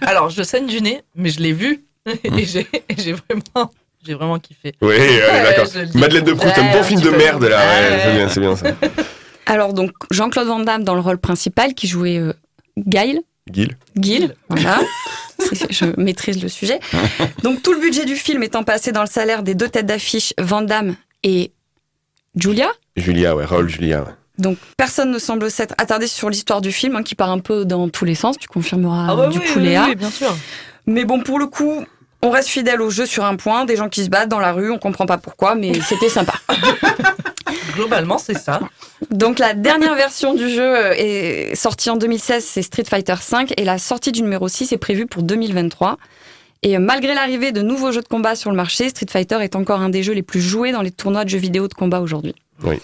[0.00, 3.70] Alors, je saigne du nez, mais je l'ai vu et j'ai vraiment,
[4.06, 4.74] j'ai vraiment kiffé.
[4.80, 4.96] Oui,
[5.44, 5.66] d'accord.
[5.94, 7.58] Madeleine de Proust, un bon film de merde, là.
[7.58, 8.00] Ouais, Ouais.
[8.04, 8.66] c'est bien, c'est bien ça.
[9.46, 12.32] Alors donc Jean-Claude Van Damme dans le rôle principal qui jouait euh,
[12.76, 13.20] Guile.
[13.50, 13.76] Gil.
[13.98, 14.78] Gil, voilà.
[15.70, 16.80] Je maîtrise le sujet.
[17.42, 20.34] Donc tout le budget du film étant passé dans le salaire des deux têtes d'affiche,
[20.38, 21.52] Van Damme et
[22.36, 22.68] Julia.
[22.96, 24.02] Julia, ouais, Raoul Julia.
[24.02, 24.12] ouais.
[24.36, 27.64] Donc personne ne semble s'être attardé sur l'histoire du film, hein, qui part un peu
[27.64, 28.36] dans tous les sens.
[28.38, 29.86] Tu confirmeras Ah bah du oui, coup oui, Léa.
[29.88, 30.36] oui, bien sûr.
[30.86, 31.84] Mais bon, pour le coup,
[32.22, 33.64] on reste fidèle au jeu sur un point.
[33.64, 36.34] Des gens qui se battent dans la rue, on comprend pas pourquoi, mais c'était sympa.
[37.74, 38.60] Globalement, c'est ça.
[39.10, 43.46] Donc la dernière version du jeu euh, est sortie en 2016, c'est Street Fighter V,
[43.56, 45.96] et la sortie du numéro 6 est prévue pour 2023.
[46.62, 49.54] Et euh, malgré l'arrivée de nouveaux jeux de combat sur le marché, Street Fighter est
[49.54, 52.00] encore un des jeux les plus joués dans les tournois de jeux vidéo de combat
[52.00, 52.34] aujourd'hui.
[52.64, 52.80] Oui.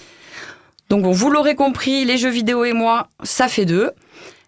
[0.90, 3.90] Donc bon, vous l'aurez compris, les jeux vidéo et moi, ça fait deux.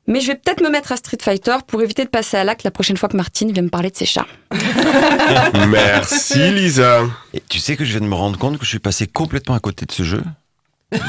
[0.08, 2.62] Mais je vais peut-être me mettre à Street Fighter pour éviter de passer à l'acte
[2.62, 4.26] la prochaine fois que Martine vient me parler de ses chats.
[5.68, 7.02] Merci, Lisa.
[7.34, 9.54] Et tu sais que je viens de me rendre compte que je suis passé complètement
[9.54, 10.22] à côté de ce jeu.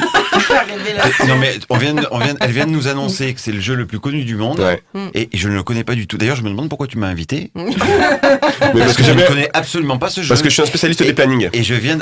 [1.27, 3.59] Non mais on vient de- on vient- elle vient de nous annoncer que c'est le
[3.59, 4.81] jeu le plus connu du monde Ouais.
[5.13, 6.17] et je ne le connais pas du tout.
[6.17, 7.51] D'ailleurs, je me demande pourquoi tu m'as invité.
[7.55, 7.65] Mais
[8.81, 10.29] parce que je ne connais absolument pas ce jeu.
[10.29, 11.49] Parce que je suis un spécialiste des plannings.
[11.53, 11.99] Et je viens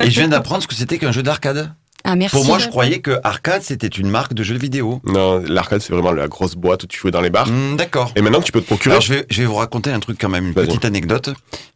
[0.00, 1.72] et je viens d'apprendre ce que c'était qu'un jeu d'arcade.
[2.10, 2.34] Ah merci.
[2.34, 5.02] Pour moi, je croyais que arcade c'était une marque de jeux vidéo.
[5.04, 7.46] Non, l'arcade, c'est vraiment la grosse boîte où tu jouais dans les bars.
[7.46, 8.12] Hmm, D'accord.
[8.16, 8.92] Et maintenant, tu peux te procurer.
[8.94, 11.28] Alors je vais, je vais vous raconter un truc quand même, une petite anecdote,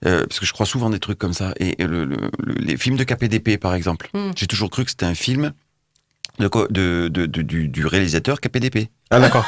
[0.07, 1.53] euh, parce que je crois souvent des trucs comme ça.
[1.61, 4.31] Et le- le- le- les films de KPDP, par exemple, Hmm.
[4.35, 5.53] j'ai toujours cru que c'était un film
[6.39, 8.89] de, de- de- du, du réalisateur KPDP.
[9.11, 9.45] Ah, d'accord.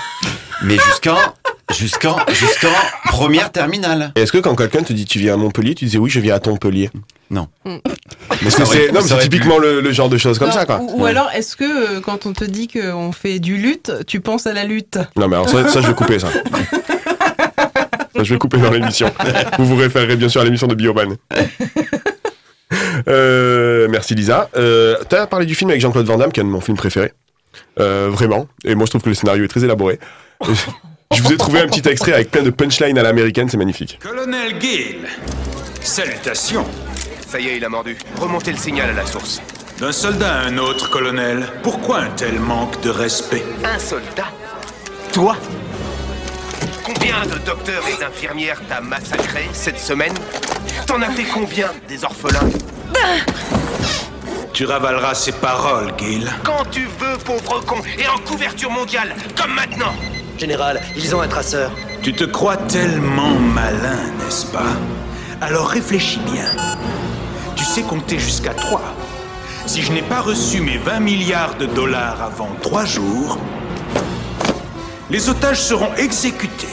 [0.64, 1.16] Mais jusqu'en
[1.72, 2.68] jusqu'en jusqu'en
[3.08, 4.12] première terminale.
[4.16, 6.36] Est-ce que quand quelqu'un te dit tu viens à Montpellier, tu disais oui, je viens
[6.36, 6.90] à Montpellier?
[7.30, 7.48] Non.
[7.64, 7.76] Mm.
[8.42, 10.66] Mais c'est, c'est- non, mais c'est typiquement le, le genre de choses comme Non, ça,
[10.66, 10.80] quoi.
[10.80, 14.20] Ou, ou alors, est-ce que euh, quand on te dit qu'on fait du lutte, tu
[14.20, 14.98] penses à la lutte?
[15.16, 16.28] Non, mais alors ça, ça, je vais couper ça.
[18.16, 19.10] Ça, je vais couper dans l'émission.
[19.58, 21.16] Vous vous référerez bien sûr à l'émission de Bioman.
[23.08, 24.48] Euh, merci Lisa.
[24.56, 26.76] Euh, T'as parlé du film avec Jean-Claude Van Damme, qui est un de mon film
[26.76, 27.12] préféré.
[27.80, 28.46] Euh, vraiment.
[28.64, 29.98] Et moi, je trouve que le scénario est très élaboré.
[31.14, 33.98] Je vous ai trouvé un petit extrait avec plein de punchlines à l'américaine, c'est magnifique.
[34.02, 35.06] Colonel Gill,
[35.80, 36.66] salutations.
[37.28, 37.96] Ça y est, il a mordu.
[38.20, 39.40] Remontez le signal à la source.
[39.78, 43.44] D'un soldat à un autre, colonel, pourquoi un tel manque de respect?
[43.64, 44.28] Un soldat?
[45.12, 45.36] Toi?
[46.84, 50.14] Combien de docteurs et d'infirmières t'as massacré cette semaine?
[50.86, 52.50] T'en as fait combien des orphelins?
[54.52, 56.28] Tu ravaleras ces paroles, Gill.
[56.44, 59.94] Quand tu veux, pauvre con, et en couverture mondiale, comme maintenant
[60.38, 61.70] Général, ils ont un traceur.
[62.02, 64.72] Tu te crois tellement malin, n'est-ce pas?
[65.40, 66.46] Alors réfléchis bien.
[67.56, 68.82] Tu sais compter jusqu'à trois.
[69.66, 73.38] Si je n'ai pas reçu mes 20 milliards de dollars avant trois jours,
[75.10, 76.66] les otages seront exécutés.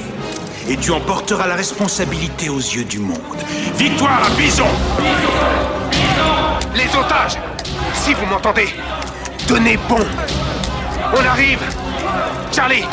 [0.68, 3.18] Et tu en porteras la responsabilité aux yeux du monde.
[3.78, 4.68] Victoire à Bison
[6.76, 7.38] Les otages
[7.94, 8.70] Si vous m'entendez,
[9.48, 10.06] tenez bon
[11.14, 11.60] On arrive
[12.52, 12.84] Charlie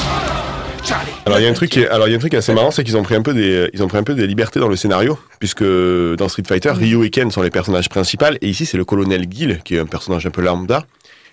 [1.26, 2.54] Alors il y a un truc qui est, alors il y a un truc assez
[2.54, 4.58] marrant, c'est qu'ils ont pris un peu des, ils ont pris un peu des libertés
[4.58, 8.48] dans le scénario, puisque dans Street Fighter, Ryu et Ken sont les personnages principaux, et
[8.48, 10.84] ici c'est le colonel Gill qui est un personnage un peu lambda.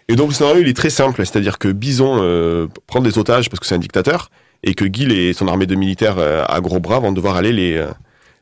[0.10, 3.50] Et donc le scénario il est très simple, c'est-à-dire que Bison euh, prend des otages
[3.50, 4.30] parce que c'est un dictateur,
[4.64, 7.54] et que Gill et son armée de militaires euh, à gros bras vont devoir aller
[7.54, 7.88] les euh,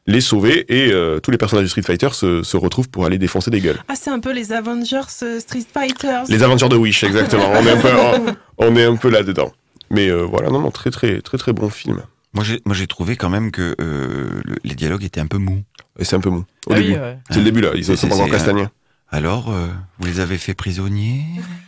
[0.06, 3.18] les sauver, et euh, tous les personnages de Street Fighter se, se retrouvent pour aller
[3.18, 3.80] défoncer des gueules.
[3.88, 6.24] Ah, c'est un peu les Avengers euh, Street Fighters.
[6.28, 7.50] Les aventures de Wish, exactement.
[7.54, 7.90] on est un peu,
[8.58, 9.54] on, on est un peu là dedans.
[9.94, 12.02] Mais euh, voilà, non, non, très très très très bon film.
[12.34, 15.38] Moi, j'ai, moi, j'ai trouvé quand même que euh, le- les dialogues étaient un peu
[15.38, 15.62] mous.
[16.00, 16.44] Et c'est un peu mou.
[16.68, 17.00] Au Ah oui, début.
[17.00, 17.18] ouais.
[17.30, 18.66] C'est le début là, ils C'est- sont pas encore castagnés.
[19.12, 19.68] Alors, euh,
[20.00, 21.22] vous les avez fait prisonniers?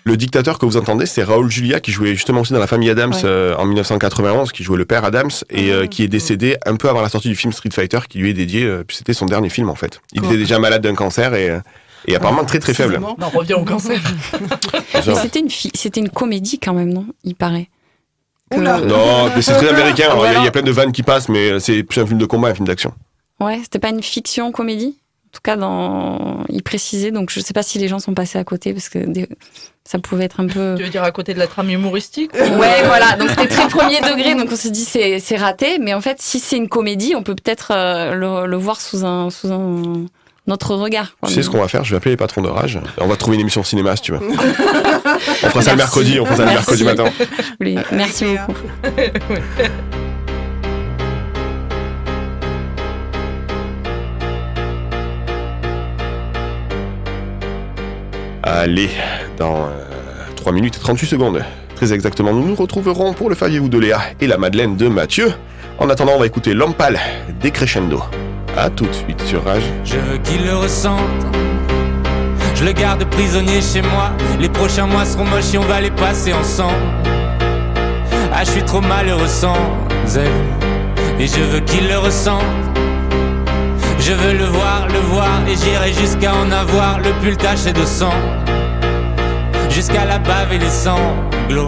[0.03, 2.89] Le dictateur que vous entendez, c'est Raoul Julia qui jouait justement aussi dans la famille
[2.89, 3.21] Adams Ouais.
[3.25, 6.89] euh, en 1991, qui jouait le père Adams et euh, qui est décédé un peu
[6.89, 8.63] avant la sortie du film Street Fighter qui lui est dédié.
[8.63, 10.01] euh, puis c'était son dernier film en fait.
[10.13, 11.59] Il Quoi était déjà malade d'un cancer et, euh,
[12.07, 12.97] et apparemment très très faible.
[12.99, 14.01] Non, on revient au cancer.
[14.95, 17.05] Mais c'était une, fi- une comédie quand même, non?
[17.23, 17.69] Il paraît.
[18.55, 20.05] Que- Non, mais c'est très américain.
[20.15, 22.17] Il y a- y, plein de vannes qui passent, mais euh, c'est plus un film
[22.19, 22.93] de combat, un film d'action.
[23.39, 24.97] Ouais, c'était pas une fiction comédie?
[25.27, 26.45] En tout cas, dans...
[26.47, 28.99] il précisait, donc je sais pas si les gens sont passés à côté parce que
[28.99, 29.27] des-
[29.83, 30.75] ça pouvait être un peu.
[30.77, 33.99] Tu veux dire à côté de la trame humoristique Ouais, voilà, donc c'était très premier
[33.99, 37.15] degré, donc on se dit c'est c'est raté, mais en fait, si c'est une comédie,
[37.17, 40.05] on peut peut-être euh, le, le voir sous un, sous un
[40.47, 41.15] notre regard.
[41.25, 41.83] Tu sais ce qu'on va faire?
[41.83, 42.79] Je vais appeler les patrons de rage.
[42.99, 44.19] On va trouver une émission cinéma si tu veux.
[44.29, 47.05] on fera ça le mercredi, on fera ça le mercredi matin.
[47.59, 48.67] Oui, Merci beaucoup.
[58.43, 58.91] Allez,
[59.37, 59.69] dans
[60.35, 61.43] 3 minutes et 38 secondes,
[61.75, 65.33] très exactement, nous nous retrouverons pour le Faviez-vous de Léa et la Madeleine de Mathieu.
[65.79, 66.99] En attendant, on va écouter Lampal
[67.41, 68.03] Décrescendo.
[68.57, 69.63] A tout de suite sur Rage.
[69.83, 70.99] Je veux qu'il le ressente.
[72.55, 74.11] Je le garde prisonnier chez moi.
[74.39, 76.73] Les prochains mois seront moches et on va les passer ensemble.
[78.33, 79.57] Ah, je suis trop malheureux sans
[80.15, 81.19] elle.
[81.19, 82.43] Et je veux qu'il le ressente.
[83.99, 85.41] Je veux le voir, le voir.
[85.49, 88.13] Et j'irai jusqu'à en avoir le pull taché de sang.
[89.69, 91.67] Jusqu'à la bave et les sanglots.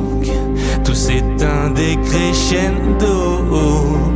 [0.91, 3.45] Tout s'éteint décrescendo.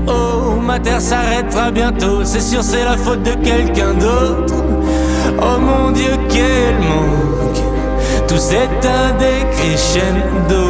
[0.07, 4.55] Oh, ma terre s'arrêtera bientôt, c'est sûr, c'est la faute de quelqu'un d'autre.
[5.39, 7.63] Oh mon Dieu, quel manque.
[8.27, 10.65] Tout s'éteint décrescendo.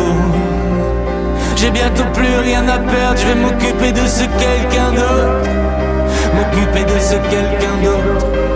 [1.55, 5.49] J'ai bientôt plus rien à perdre, je vais m'occuper de ce quelqu'un d'autre.
[6.35, 8.54] M'occuper de ce quelqu'un d'autre.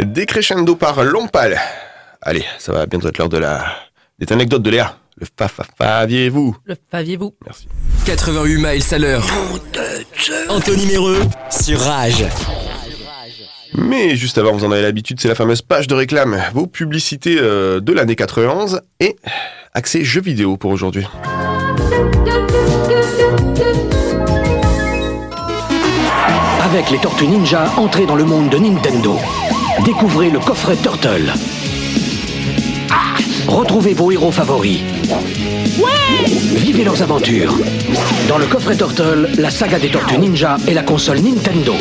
[0.00, 1.58] Décrescendo par Lompal.
[2.22, 3.64] Allez, ça va bientôt être l'heure de la
[4.18, 4.96] des anecdotes de Léa.
[5.16, 7.34] Le fa fa faviez-vous Le faviez-vous
[8.06, 9.26] 88 miles à l'heure.
[10.48, 12.24] Anthony Méreux sur Rage.
[13.74, 16.40] Mais juste avant, vous en avez l'habitude, c'est la fameuse page de réclame.
[16.54, 19.16] Vos publicités euh, de l'année 91 et
[19.74, 21.06] accès jeux vidéo pour aujourd'hui.
[26.62, 29.16] Avec les Tortues Ninja, entrez dans le monde de Nintendo.
[29.84, 31.32] Découvrez le coffret Turtle.
[33.46, 34.80] Retrouvez vos héros favoris.
[36.56, 37.54] Vivez leurs aventures.
[38.28, 41.74] Dans le coffret Turtle, la saga des Tortues Ninja et la console Nintendo.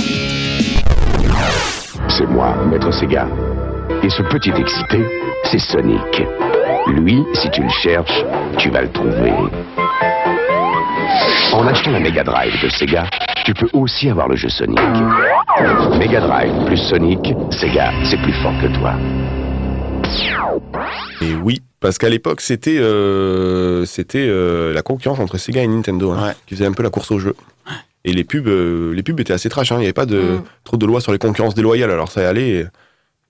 [2.07, 3.27] C'est moi, Maître Sega.
[4.03, 5.03] Et ce petit excité,
[5.45, 6.23] c'est Sonic.
[6.87, 8.23] Lui, si tu le cherches,
[8.57, 9.33] tu vas le trouver.
[11.53, 13.05] En achetant la Mega Drive de Sega,
[13.47, 14.77] tu peux aussi avoir le jeu Sonic.
[15.97, 17.19] Mega Drive plus Sonic,
[17.51, 18.93] Sega, c'est plus fort que toi.
[21.21, 26.11] Et oui, parce qu'à l'époque, c'était euh, c'était euh, la concurrence entre Sega et Nintendo
[26.11, 27.35] hein, qui faisait un peu la course au jeu.
[28.03, 29.71] Et les pubs, euh, les pubs étaient assez trash.
[29.71, 29.75] hein.
[29.77, 30.43] Il n'y avait pas de, Mm.
[30.65, 31.91] trop de lois sur les concurrences déloyales.
[31.91, 32.65] Alors ça y allait et,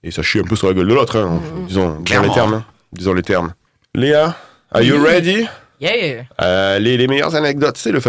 [0.03, 1.17] et ça chie un peu sur la gueule de l'autre.
[1.17, 1.39] hein.
[1.67, 2.63] Disons, disons les termes.
[2.91, 3.53] Disons les termes.
[3.93, 4.35] Léa,
[4.71, 5.45] are you ready?
[5.79, 7.99] Yeah Allez, les meilleures anecdotes, c'est le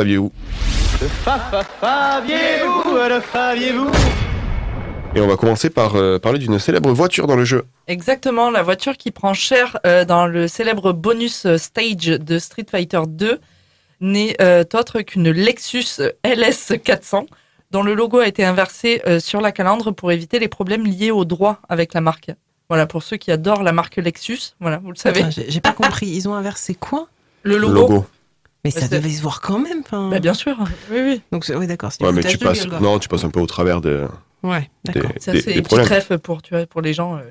[0.98, 1.64] Faviez-vous.
[1.80, 3.90] Faviez-vous, le faviez-vous
[5.14, 7.64] Et on va commencer par euh, parler d'une célèbre voiture dans le jeu.
[7.86, 12.66] Exactement, la voiture qui prend cher euh, dans le célèbre bonus euh, stage de Street
[12.68, 13.38] Fighter 2
[14.00, 17.26] n'est euh, autre qu'une Lexus LS 400
[17.70, 21.10] dont le logo a été inversé euh, sur la calandre pour éviter les problèmes liés
[21.10, 22.30] aux droits avec la marque.
[22.68, 25.24] Voilà, pour ceux qui adorent la marque Lexus, voilà, vous le savez.
[25.30, 26.06] J'ai pas compris.
[26.06, 27.08] Ils ont inversé quoi?
[27.44, 28.04] Le logo.
[28.74, 29.82] Mais ça devait se voir quand même.
[30.10, 30.56] Bah, bien sûr,
[30.90, 31.22] oui, oui.
[31.32, 31.90] Donc, c'est- oui, d'accord.
[32.00, 34.06] Ouais, mais tu passes, gueule, non, tu passes un peu au travers de,
[34.44, 35.10] Ouais, d'accord.
[35.18, 37.22] Ça, c'est des une petite ref pour, tu vois, pour les gens euh,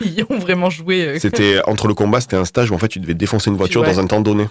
[0.00, 1.04] qui ont vraiment joué.
[1.06, 3.56] euh, C'était entre le combat, c'était un stage où en fait tu devais défoncer une
[3.56, 4.48] voiture dans un temps donné.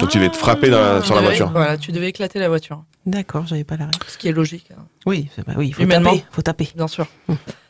[0.00, 1.50] Donc tu devais te frapper dans la- sur la voiture.
[1.50, 2.84] Voilà, tu devais éclater la voiture.
[3.04, 3.98] D'accord, j'avais pas la règle.
[4.06, 4.68] Ce qui est logique.
[4.72, 4.84] hein.
[5.04, 6.10] Oui, bah oui, il faut Humainement.
[6.12, 6.24] taper.
[6.30, 6.68] Faut taper.
[6.76, 7.06] Bien sûr.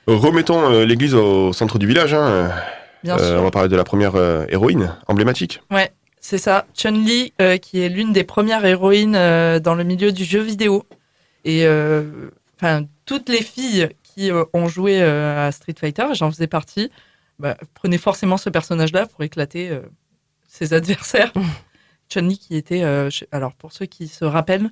[0.06, 2.12] Remettons euh, l'église au centre du village.
[2.14, 2.50] hein.
[3.02, 3.40] Bien Euh, sûr.
[3.40, 5.62] On va parler de la première euh, héroïne emblématique.
[5.70, 5.90] Ouais,
[6.24, 6.64] c'est ça.
[6.74, 10.84] Chun-Li, euh, qui est l'une des premières héroïnes euh, dans le milieu du jeu vidéo.
[11.44, 16.90] Et euh, enfin, toutes les filles qui ont joué à Street Fighter, j'en faisais partie,
[17.38, 19.76] bah, prenaient forcément ce personnage-là pour éclater
[20.48, 21.32] ses adversaires.
[22.08, 22.80] Chun-Li, qui était,
[23.10, 24.70] je- alors pour ceux qui se rappellent,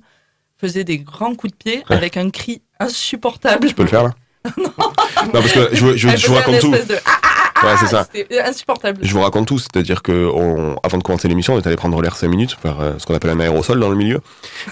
[0.59, 1.95] faisait des grands coups de pied Ouais.
[1.97, 3.67] avec un cri insupportable.
[3.67, 4.11] Tu peux le faire là?
[4.57, 5.31] Non.
[5.33, 6.71] parce que je, je- je vous raconte tout.
[6.71, 8.07] de ah, ah, ah, Ouais, c'est ça.
[8.13, 8.99] C'était insupportable.
[9.01, 12.01] Je vous raconte tout, c'est-à-dire que on- avant de commencer l'émission, on est allé prendre
[12.01, 14.19] l'air 5 minutes, faire euh, ce qu'on appelle un aérosol dans le milieu.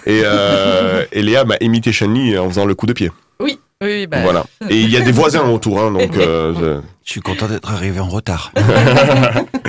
[0.06, 3.12] Et, euh, et Léa m'a imité Chun-Li en faisant le coup de pied.
[3.40, 4.44] Oui, oui, oui, bah, voilà.
[4.70, 6.16] Et il y a des voisins autour, hein, donc.
[6.18, 8.52] euh, Je suis content d'être arrivé en retard.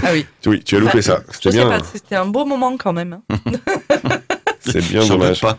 [0.03, 0.25] Ah oui.
[0.47, 1.21] oui, tu as loupé ça.
[1.29, 1.79] Je C'était bien.
[1.93, 3.21] c'était un beau moment quand même.
[3.31, 3.53] hein.
[4.61, 5.41] C'est bien dommage.
[5.43, 5.59] doute pas.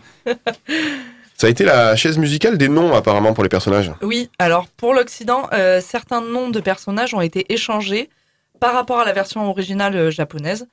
[1.41, 3.91] Ça a été la chaise musicale des noms apparemment pour les personnages.
[4.03, 8.11] Oui, alors pour l'Occident, euh, certains noms de personnages ont été échangés
[8.59, 10.67] par rapport à la version originale euh, japonaise.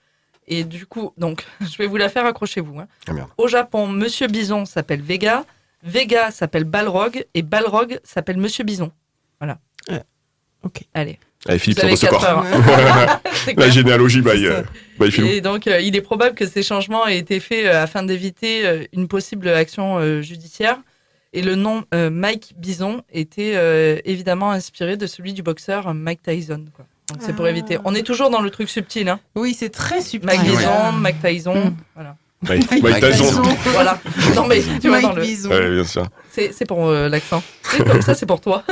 [0.46, 2.80] Et du coup, donc, je vais vous la faire, accrochez-vous.
[2.80, 2.86] hein.
[3.08, 3.12] Ah.
[3.38, 5.46] Au Japon, Monsieur Bison s'appelle Vega,
[5.84, 8.92] Vega s'appelle Balrog, et Balrog s'appelle Monsieur Bison.
[9.40, 9.56] Voilà.
[10.92, 11.18] Allez.
[11.46, 11.96] Allez, Philippe, Vous.
[13.44, 14.64] C'est La généalogie by, euh, ça.
[15.04, 15.28] by Philou.
[15.28, 18.66] Et donc, euh, il est probable que ces changements aient été faits euh, afin d'éviter
[18.66, 20.78] euh, une possible action euh, judiciaire.
[21.32, 26.22] Et le nom euh, Mike Bison était euh, évidemment inspiré de celui du boxeur Mike
[26.22, 26.64] Tyson.
[26.74, 26.86] quoi.
[27.10, 27.50] Donc, c'est pour Ah.
[27.50, 27.78] éviter.
[27.84, 29.08] On est toujours dans le truc subtil.
[29.08, 29.20] Hein.
[29.34, 30.26] Oui, c'est très subtil.
[30.26, 30.56] Mike Ouais.
[30.56, 31.54] Bison, Mike Tyson.
[31.54, 31.76] Mm.
[31.94, 32.16] Voilà.
[32.42, 33.24] Mike- Mike Mike Tyson.
[33.24, 33.42] Tyson.
[33.72, 34.00] voilà.
[34.36, 35.22] Non, mais tu vois, Mike dans le.
[35.22, 35.50] Bison.
[35.50, 36.06] Ouais, bien sûr.
[36.30, 37.42] C'est pour euh, l'accent.
[37.62, 38.62] C'est comme ça, c'est pour toi.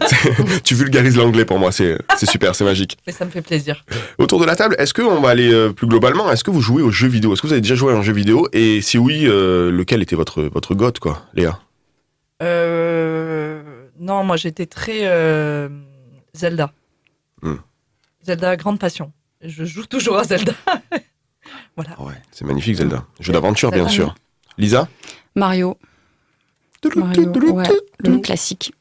[0.64, 2.98] tu vulgarises l'anglais pour moi, c'est c'est super, c'est magique.
[3.06, 3.84] Mais ça me fait plaisir.
[4.18, 6.82] Autour de la table, est-ce qu'on va aller euh, plus globalement Est-ce que vous jouez
[6.82, 7.32] aux jeux vidéo?
[7.32, 8.48] Est-ce que vous avez déjà joué à un jeu vidéo?
[8.52, 11.60] Et si oui, euh, lequel était votre, votre goth, quoi, Léa?
[12.42, 13.62] Euh,
[14.00, 15.68] non, moi j'étais très euh,
[16.34, 16.72] Zelda.
[17.42, 17.56] Hmm.
[18.26, 19.12] Zelda, grande passion.
[19.40, 20.52] Je joue toujours à Zelda.
[21.76, 21.96] voilà.
[22.30, 23.04] C'est magnifique, Zelda.
[23.20, 24.14] Jeu d'aventure, bien sûr.
[24.58, 24.88] Lisa
[25.34, 25.76] Mario.
[26.96, 27.64] Mario, ouais,
[28.00, 28.72] le classique.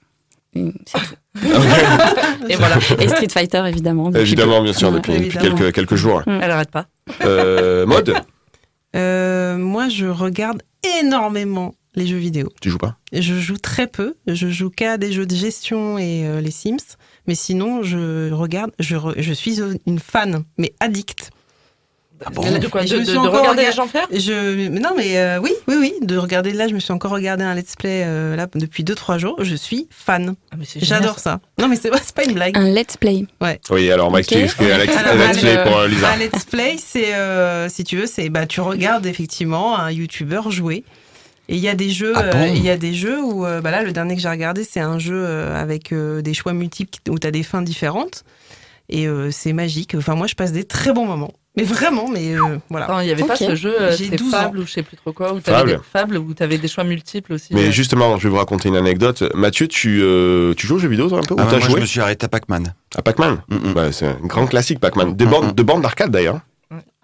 [0.53, 1.15] C'est tout.
[2.49, 2.78] Et voilà.
[2.99, 4.11] Et Street Fighter, évidemment.
[4.11, 4.99] Évidemment, bien sûr, Ouais.
[4.99, 6.21] depuis, quelques, quelques jours.
[6.28, 6.39] Mm.
[6.41, 6.86] Elle arrête pas.
[7.24, 8.13] Euh, mode
[8.95, 10.61] Euh, moi, je regarde
[11.01, 12.49] énormément les jeux vidéo.
[12.61, 12.97] Tu joues pas?
[13.11, 14.13] Je joue très peu.
[14.28, 16.95] Je joue qu'à des jeux de gestion et euh, les Sims.
[17.26, 18.69] Mais sinon, je regarde.
[18.78, 21.32] Je, re- je suis une fan, mais addict.
[22.32, 24.69] De quoi De, je me de- suis de encore regarder rega- les gens faire je,
[24.69, 25.93] mais Non, mais euh, oui, oui, oui.
[26.01, 29.17] De regarder là, je me suis encore regardé un let's play euh, là depuis 2-3
[29.19, 29.38] jours.
[29.43, 30.36] Je suis fan.
[30.51, 31.39] Ah, J'adore ça.
[31.59, 32.57] Non, mais c'est pas une blague.
[32.57, 33.26] Un let's play.
[33.41, 33.59] Ouais.
[33.69, 34.38] Oui, alors Mike, Ok.
[34.38, 36.11] explique Alex, Alors, Let's un- Play pour euh, Lisa.
[36.11, 40.51] Un let's play, c'est, euh, si tu veux, c'est bah, tu regardes effectivement un youtubeur
[40.51, 40.84] jouer.
[41.49, 42.53] Et il y a des jeux, Ah bon?
[42.55, 44.97] il y a des jeux où, bah là, le dernier que j'ai regardé, c'est un
[44.97, 48.24] jeu avec des choix multiples où tu as des fins différentes.
[48.89, 49.93] Et c'est magique.
[49.97, 51.34] Enfin, moi, je passe des très bons moments.
[51.56, 53.04] Mais vraiment, mais euh, voilà.
[53.04, 54.38] Il n'y avait pas ce jeu, euh, J'ai c'était 12 ans.
[54.38, 55.72] Fable ou je sais plus trop quoi, où t'avais Fable.
[55.72, 57.54] des Fable où t'avais des choix multiples aussi.
[57.54, 57.72] Mais euh.
[57.72, 59.24] justement, je vais vous raconter une anecdote.
[59.36, 61.76] Mathieu, tu, euh, tu joues aux jeux vidéo toi, un peu Ah Ou moi, joué
[61.76, 62.74] je me suis arrêté à Pac-Man.
[62.95, 63.43] À Pac-Man
[63.76, 65.16] Ouais, C'est un grand classique, Pac-Man.
[65.16, 66.39] Des bandes, de bandes d'arcade d'ailleurs.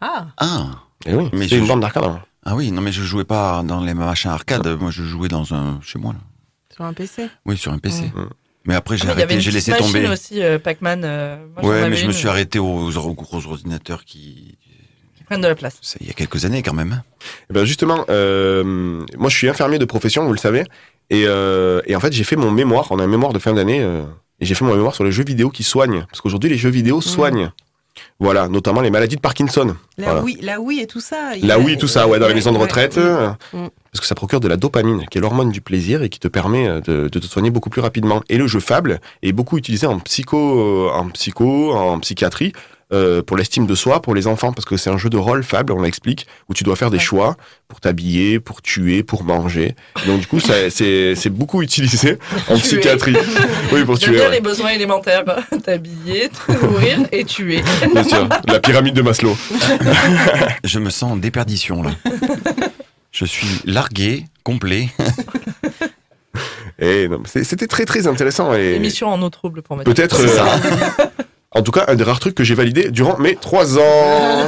[0.02, 0.66] Ah Ah
[1.06, 2.06] Eh oui, Mais c'est je- une bande d'arcade.
[2.06, 2.20] hein.
[2.44, 5.54] Ah oui, non mais je jouais pas dans les machins arcade, moi je jouais dans
[5.54, 6.20] un chez moi là.
[6.74, 7.28] Sur un PC.
[7.46, 8.06] Oui, sur un PC.
[8.16, 8.30] Mm.
[8.66, 10.08] Mais après j'ai Ah, mais il y avait arrêté, une j'ai laissé tomber.
[10.08, 11.04] aussi, euh, Pac-Man.
[11.06, 14.58] euh, ouais, mais je me suis euh, arrêté aux, aux gros ordinateurs qui
[15.16, 15.78] qui prennent de la place.
[15.82, 16.92] c'est il y a quelques années quand même.
[16.92, 17.04] hein.
[17.50, 20.64] Eh ben justement, euh, moi je suis infirmier de profession, vous le savez.
[21.12, 23.54] Et, euh, et en fait, j'ai fait mon mémoire, on a un mémoire de fin
[23.54, 24.04] d'année, euh,
[24.40, 26.06] et j'ai fait mon mémoire sur les jeux vidéo qui soignent.
[26.10, 27.52] Parce qu'aujourd'hui, les jeux vidéo soignent.
[28.20, 29.76] Voilà, notamment les maladies de Parkinson.
[29.98, 30.22] La, Voilà.
[30.24, 31.32] Wii, la Wii et tout ça.
[31.42, 32.96] La a- oui, tout ça, ouais, dans les maisons de retraite.
[32.96, 33.04] ouais.
[33.04, 33.68] euh, Mm.
[33.92, 36.28] Parce que ça procure de la dopamine, qui est l'hormone du plaisir et qui te
[36.28, 38.22] permet euh, de, de te soigner beaucoup plus rapidement.
[38.30, 42.54] Et le jeu Fable est beaucoup utilisé en psycho, euh, en psycho, en psychiatrie,
[42.92, 45.44] euh, pour l'estime de soi, pour les enfants, parce que c'est un jeu de rôle
[45.44, 47.38] Fable, on l'explique, où tu dois faire des choix
[47.68, 49.76] pour t'habiller, pour tuer, pour manger.
[50.08, 52.18] Donc du coup, ça- c'est c'est beaucoup utilisé
[52.50, 52.64] en Tuer.
[52.80, 53.16] psychiatrie.
[53.72, 54.20] Oui, pour tuer.
[54.20, 54.32] ouais.
[54.32, 55.24] les besoins élémentaires.
[55.64, 57.62] T'habiller, te nourrir et tuer.
[57.94, 59.38] Bien sûr, la pyramide de Maslow.
[60.64, 61.92] Je me sens en déperdition là.
[63.12, 64.90] je suis largué, complet.
[66.80, 68.54] Et non, c'est- c'était très très intéressant.
[68.56, 68.74] Et...
[68.76, 69.94] Émission en eau trouble pour Mathieu.
[69.94, 70.22] Peut-être.
[70.22, 71.06] euh,
[71.52, 73.82] en tout cas, un des rares trucs que j'ai validé durant mes 3 ans.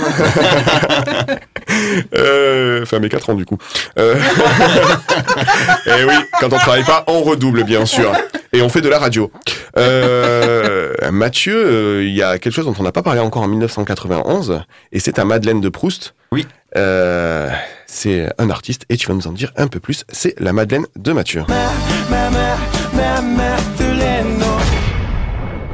[2.15, 3.57] Euh, enfin, mes 4 ans, du coup.
[3.97, 4.15] Euh,
[5.85, 8.11] Et oui, quand on travaille pas, on redouble, bien sûr.
[8.51, 9.31] Et on fait de la radio.
[9.77, 13.47] Euh, Mathieu, euh, il y a quelque chose dont on n'a pas parlé encore en
[13.47, 16.13] 1991, et c'est à Madeleine de Proust.
[16.31, 16.45] Oui.
[16.75, 17.49] Euh,
[17.85, 20.03] c'est un artiste, et tu vas nous en dire un peu plus.
[20.09, 21.43] C'est la Madeleine de Mathieu.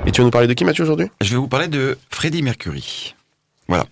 [0.07, 1.07] Et tu vas nous parler de qui, Mathieu, aujourd'hui?
[1.19, 3.13] Je vais vous parler de Freddie Mercury.
[3.67, 3.85] Voilà.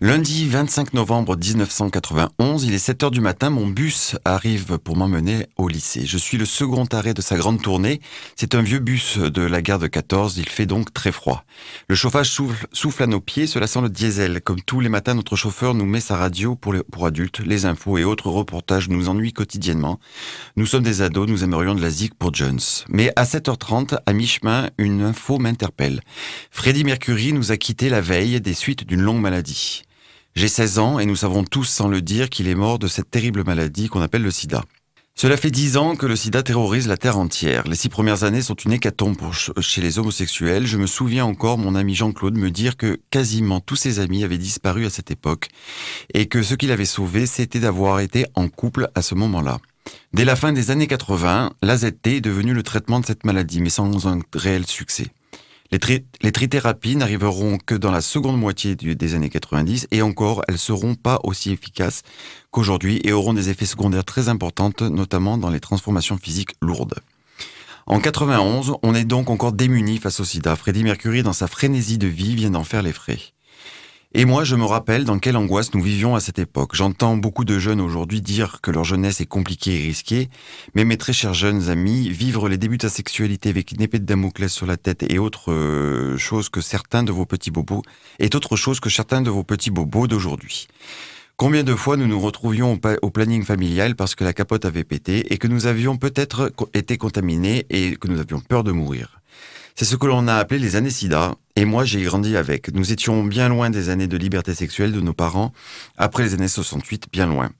[0.00, 5.46] Lundi 25 novembre 1991, il est 7 heures du matin, mon bus arrive pour m'emmener
[5.56, 6.04] au lycée.
[6.04, 8.00] Je suis le second arrêt de sa grande tournée.
[8.34, 11.44] C'est un vieux bus de la gare de 14, il fait donc très froid.
[11.88, 12.36] Le chauffage
[12.72, 14.40] souffle, à nos pieds, cela sent le diesel.
[14.40, 17.96] Comme tous les matins, notre chauffeur nous met sa radio pour, pour adultes, les infos
[17.96, 20.00] et autres reportages nous ennuient quotidiennement.
[20.56, 22.60] Nous sommes des ados, nous aimerions de la zik pour Jones.
[22.88, 26.00] Mais à 7h30, à mi-chemin, une info m'interpelle.
[26.50, 29.82] Freddie Mercury nous a quittés la veille des suites d'une longue maladie.
[30.34, 33.10] J'ai 16 ans et nous savons tous sans le dire qu'il est mort de cette
[33.10, 34.64] terrible maladie qu'on appelle le sida.
[35.16, 37.68] Cela fait dix ans que le sida terrorise la Terre entière.
[37.68, 39.16] Les six premières années sont une hécatombe
[39.60, 40.66] chez les homosexuels.
[40.66, 44.38] Je me souviens encore mon ami Jean-Claude me dire que quasiment tous ses amis avaient
[44.38, 45.50] disparu à cette époque
[46.12, 49.58] et que ce qu'il avait sauvé, c'était d'avoir été en couple à ce moment-là.
[50.12, 53.70] Dès la fin des années 80, l'AZT est devenu le traitement de cette maladie, mais
[53.70, 55.06] sans un réel succès.
[55.74, 60.44] Les, tri- les trithérapies n'arriveront que dans la seconde moitié des années 90 et encore,
[60.46, 62.02] elles seront pas aussi efficaces
[62.52, 66.94] qu'aujourd'hui et auront des effets secondaires très importants, notamment dans les transformations physiques lourdes.
[67.86, 70.54] En 91, on est donc encore démuni face au sida.
[70.54, 73.18] Freddie Mercury, dans sa frénésie de vie, vient d'en faire les frais.
[74.16, 76.76] Et moi, je me rappelle dans quelle angoisse nous vivions à cette époque.
[76.76, 80.28] J'entends beaucoup de jeunes aujourd'hui dire que leur jeunesse est compliquée et risquée,
[80.76, 83.98] mais mes très chers jeunes amis, vivre les débuts de sa sexualité avec une épée
[83.98, 87.82] de Damoclès sur la tête est autre euh, chose que certains de vos petits bobos,
[88.20, 90.68] est autre chose que certains de vos petits bobos d'aujourd'hui.
[91.36, 95.32] Combien de fois nous nous retrouvions au, planning familial parce que la capote avait pété
[95.32, 99.20] et que nous avions peut-être été contaminés et que nous avions peur de mourir?
[99.76, 102.72] C'est ce que l'on a appelé les années sida, et moi j'ai grandi avec.
[102.72, 105.52] Nous étions bien loin des années de liberté sexuelle de nos parents,
[105.96, 107.50] après les années 68, bien loin.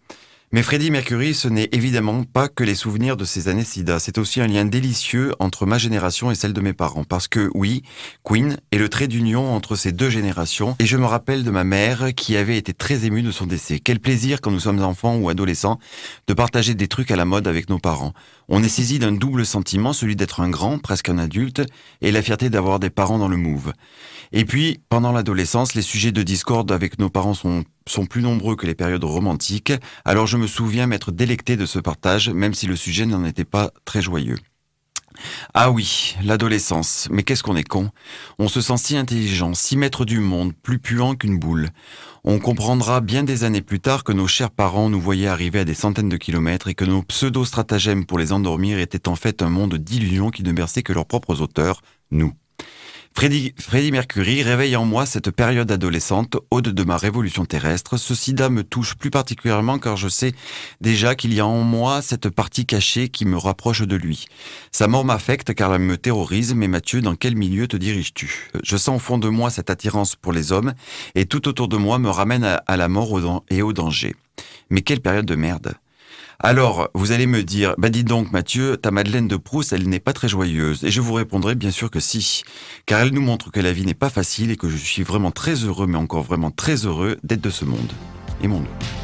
[0.53, 4.19] Mais Freddie Mercury, ce n'est évidemment pas que les souvenirs de ces années sida, c'est
[4.19, 7.03] aussi un lien délicieux entre ma génération et celle de mes parents.
[7.03, 7.83] Parce que oui,
[8.23, 11.65] Queen est le trait d'union entre ces deux générations, et je me rappelle de ma
[11.65, 13.81] mère qui avait été très émue de son décès.
[13.81, 15.81] Quel plaisir quand nous sommes enfants ou adolescents
[16.29, 18.13] de partager des trucs à la mode avec nos parents.
[18.49, 21.63] On est saisi d'un double sentiment, celui d'être un grand, presque un adulte,
[22.01, 23.73] et la fierté d'avoir des parents dans le move.
[24.33, 28.57] Et puis, pendant l'adolescence, les sujets de discorde avec nos parents sont, sont plus nombreux
[28.57, 29.73] que les périodes romantiques,
[30.05, 33.45] alors je me souviens m'être délecté de ce partage, même si le sujet n'en était
[33.45, 34.37] pas très joyeux.
[35.55, 37.09] Ah oui, l'adolescence.
[37.11, 37.91] Mais qu'est-ce qu'on est con?
[38.39, 41.71] On se sent si intelligent, si maître du monde, plus puant qu'une boule.
[42.25, 45.65] On comprendra bien des années plus tard que nos chers parents nous voyaient arriver à
[45.65, 49.51] des centaines de kilomètres et que nos pseudo-stratagèmes pour les endormir étaient en fait un
[49.51, 52.33] monde d'illusions qui ne berçait que leurs propres auteurs, nous.
[53.17, 57.97] Freddie Mercury réveille en moi cette période adolescente, ode de ma révolution terrestre.
[57.97, 60.35] Ce sida me touche plus particulièrement car je sais
[60.81, 64.27] déjà qu'il y a en moi cette partie cachée qui me rapproche de lui.
[64.73, 68.51] Sa mort m'affecte car elle me terrorise, mais Mathieu, dans quel milieu te diriges-tu?
[68.63, 70.75] Je sens au fond de moi cette attirance pour les hommes
[71.15, 74.17] et tout autour de moi me ramène à, à la mort et au danger.
[74.71, 75.75] Mais quelle période de merde
[76.41, 80.01] alors, vous allez me dire, bah dis donc Mathieu, ta Madeleine de Proust, elle n'est
[80.01, 80.85] pas très joyeuse.
[80.85, 82.43] Et je vous répondrai bien sûr que si,
[82.87, 85.31] car elle nous montre que la vie n'est pas facile et que je suis vraiment
[85.31, 87.93] très heureux, mais encore vraiment très heureux d'être de ce monde.
[88.43, 89.04] Aimons-nous.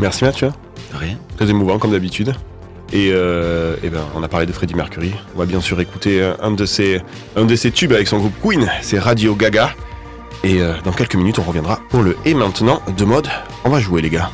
[0.00, 0.50] Merci Mathieu.
[0.92, 1.16] Rien.
[1.36, 2.34] Très émouvant comme d'habitude.
[2.92, 5.14] Et, euh, eh ben, on a parlé de Freddie Mercury.
[5.36, 7.00] On va bien sûr écouter euh, un de ses,
[7.36, 9.70] un de ses tubes avec son groupe Queen, c'est Radio Gaga.
[10.42, 13.28] Et euh, dans quelques minutes, on reviendra pour le Et maintenant de mode.
[13.64, 14.30] On va jouer les gars.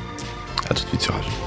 [0.71, 1.46] À tout de suite sur Rage.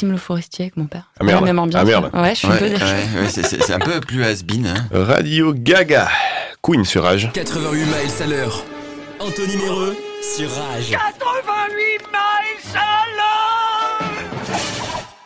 [0.00, 1.10] Maxime Le Forestier avec mon père.
[1.20, 1.40] Ah, merde.
[1.40, 1.82] La même ambiance.
[1.82, 2.10] Ah, merde.
[2.14, 4.66] Ouais, je suis Ouais, un peu ouais, c'est- c'est c'est un peu plus has-been.
[4.66, 4.86] Hein.
[4.92, 6.08] Radio Gaga.
[6.62, 7.28] Queen sur Rage.
[7.34, 8.64] 88 miles à l'heure.
[9.18, 10.90] Anthony Méreux sur Rage.
[10.90, 14.10] 88 miles à l'heure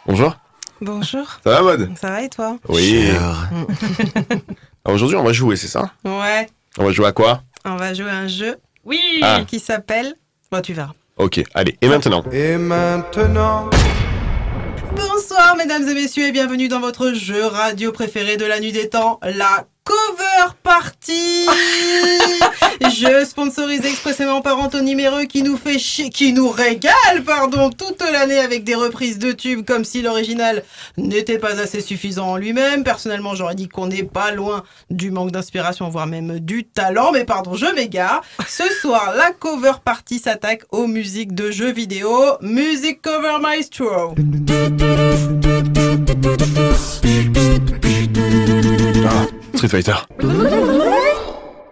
[0.06, 0.36] Bonjour.
[0.80, 1.26] Bonjour.
[1.44, 2.56] Ça va, mode Ça va et toi?
[2.68, 3.10] Oui.
[4.86, 5.92] Aujourd'hui, on va jouer, c'est ça?
[6.04, 6.48] Ouais.
[6.78, 7.42] On va jouer à quoi?
[7.64, 9.42] On va jouer à un jeu Oui Ah.
[9.46, 10.14] qui s'appelle.
[10.50, 10.94] Bon, tu verras.
[11.16, 11.78] Ok, allez.
[11.80, 12.24] Et maintenant?
[12.32, 13.70] Et maintenant
[14.96, 18.88] Bonsoir mesdames et messieurs et bienvenue dans votre jeu radio préféré de la nuit des
[18.88, 21.46] temps, la Cover Party
[22.90, 28.02] Jeu sponsorisé expressément par Anthony Méreux qui nous fait chier, qui nous régale, pardon, toute
[28.02, 30.64] l'année avec des reprises de tubes comme si l'original
[30.96, 32.82] n'était pas assez suffisant en lui-même.
[32.82, 37.24] Personnellement, j'aurais dit qu'on n'est pas loin du manque d'inspiration, voire même du talent, mais
[37.24, 38.22] pardon, je m'égare.
[38.48, 42.10] Ce soir, la Cover Party s'attaque aux musiques de jeux vidéo,
[42.40, 44.14] Music Cover Maestro.
[49.66, 49.94] Street Fighter.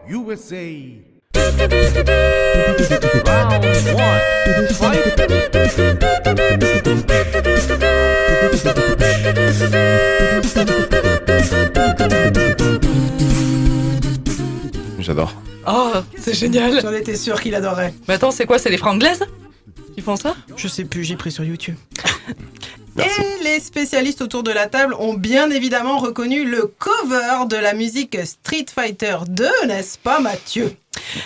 [0.09, 0.57] USA.
[14.99, 15.35] J'adore.
[15.67, 17.93] Oh, c'est génial J'en étais sûr qu'il adorait.
[18.09, 19.25] Mais attends, c'est quoi C'est les franglaises?
[19.95, 20.35] Qui font ça?
[20.57, 21.77] Je sais plus, j'ai pris sur YouTube.
[22.97, 23.21] Merci.
[23.21, 27.73] Et les spécialistes autour de la table ont bien évidemment reconnu le cover de la
[27.75, 30.75] musique Street Fighter 2, n'est-ce pas Mathieu?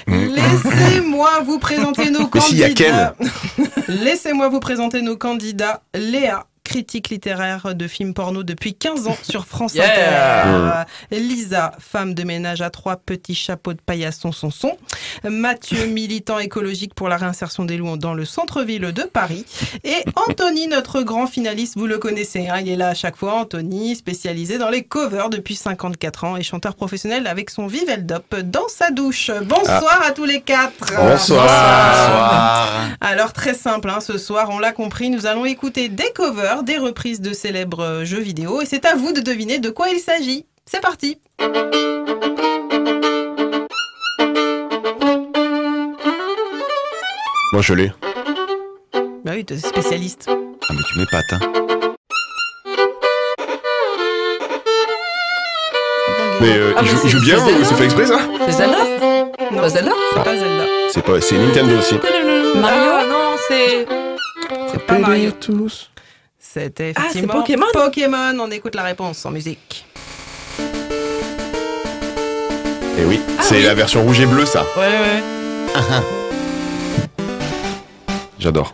[0.07, 3.15] Laissez-moi vous présenter nos candidats.
[3.89, 5.83] Laissez-moi vous présenter nos candidats.
[5.95, 6.47] Léa,
[6.77, 10.85] critique littéraire de films porno depuis 15 ans sur France Yeah.
[11.11, 11.19] Inter.
[11.19, 14.77] Lisa, femme de ménage à trois petits chapeaux de paillasson son son.
[15.25, 19.47] Mathieu, militant écologique pour la réinsertion des loups dans le centre-ville de Paris.
[19.85, 23.35] Et Anthony, notre grand finaliste, vous le connaissez, hein, il est là à chaque fois.
[23.35, 28.69] Anthony, spécialisé dans les covers depuis 54 ans et chanteur professionnel avec son Viveldop dans
[28.69, 29.31] sa douche.
[29.45, 30.93] Bonsoir à tous les quatre.
[30.95, 31.47] Bonsoir.
[31.47, 32.79] Bonsoir.
[33.01, 36.77] Alors très simple, hein, ce soir, on l'a compris, nous allons écouter des covers, des
[36.79, 40.01] reprises de célèbres euh, jeux vidéo, et c'est à vous de deviner de quoi il
[40.01, 40.45] s'agit.
[40.67, 41.19] C'est parti
[47.53, 47.93] Moi, je l'ai.
[49.25, 50.27] Bah oui, t'es spécialiste.
[50.29, 51.33] Ah, mais tu m'épates.
[51.33, 51.41] Hein.
[56.41, 58.07] Mais euh, Ah, il mais joue, c'est- il joue bien c'est ou c'est fait exprès
[58.07, 58.79] ça C'est Zelda
[59.53, 60.65] Non, Pas Zelda c'est pas Zelda.
[60.91, 61.95] C'est pas, c'est Nintendo aussi.
[61.95, 63.87] Mario Ah non, c'est...
[64.73, 65.31] C'est pas Mario.
[65.41, 65.91] tous.
[66.57, 69.85] C'était Ah, c'est effectivement Pokémon Pokémon, on écoute la réponse en musique.
[72.99, 73.63] Et oui, Ah c'est oui.
[73.65, 74.65] la version rouge et bleue, ça.
[74.75, 75.23] Ouais, ouais.
[78.39, 78.73] J'adore.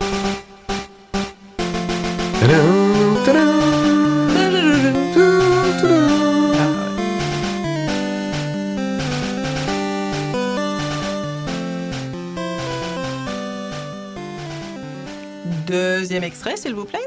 [15.66, 17.01] Deuxième extrait, s'il vous plaît.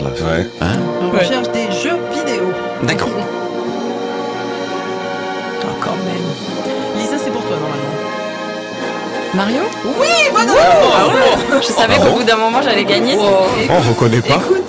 [0.00, 0.10] Là.
[0.10, 0.46] Ouais.
[0.60, 1.18] Hein On Ouais.
[1.20, 2.52] recherche des jeux vidéo.
[2.82, 3.08] D'accord.
[5.62, 6.96] Oh, quand même.
[6.98, 7.82] Lisa, c'est pour toi, normalement.
[9.34, 9.60] Mario?
[10.00, 13.16] Oui, bonne Ah ouais Je savais Ah qu'au bout d'un moment, j'allais gagner.
[13.18, 14.62] On reconnaît pas Écoute.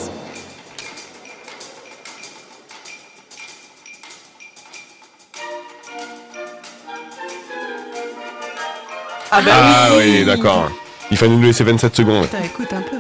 [9.32, 10.70] Ah bah Ah oui oui, d'accord.
[11.12, 12.26] Il fallait nous laisser 27 secondes.
[12.26, 12.98] Putain, écoute un peu.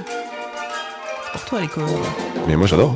[1.28, 1.90] C'est pour toi, les covers.
[2.48, 2.96] Mais moi, j'adore.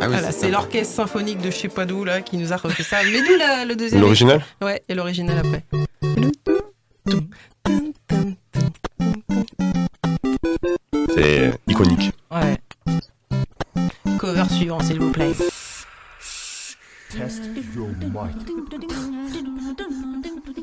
[0.00, 2.56] Ah oui, Voilà, c'est l'orchestre symphonique de je sais pas d'où là qui nous a
[2.56, 2.98] refait ça.
[3.04, 5.64] Mais d'où la- le deuxième L'original Ouais, et l'original après.
[11.14, 12.12] C'est iconique.
[12.30, 12.56] Ouais.
[14.18, 15.32] Cover suivant, s'il vous plaît.
[17.10, 17.42] Test
[17.74, 18.36] your might.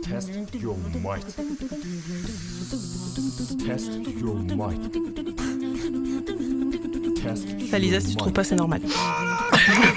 [0.03, 0.30] Test
[0.61, 1.26] your might.
[3.66, 3.91] Test
[4.22, 5.55] your might.
[7.72, 8.82] Ça, Lisa, si tu trouves pas, c'est normal.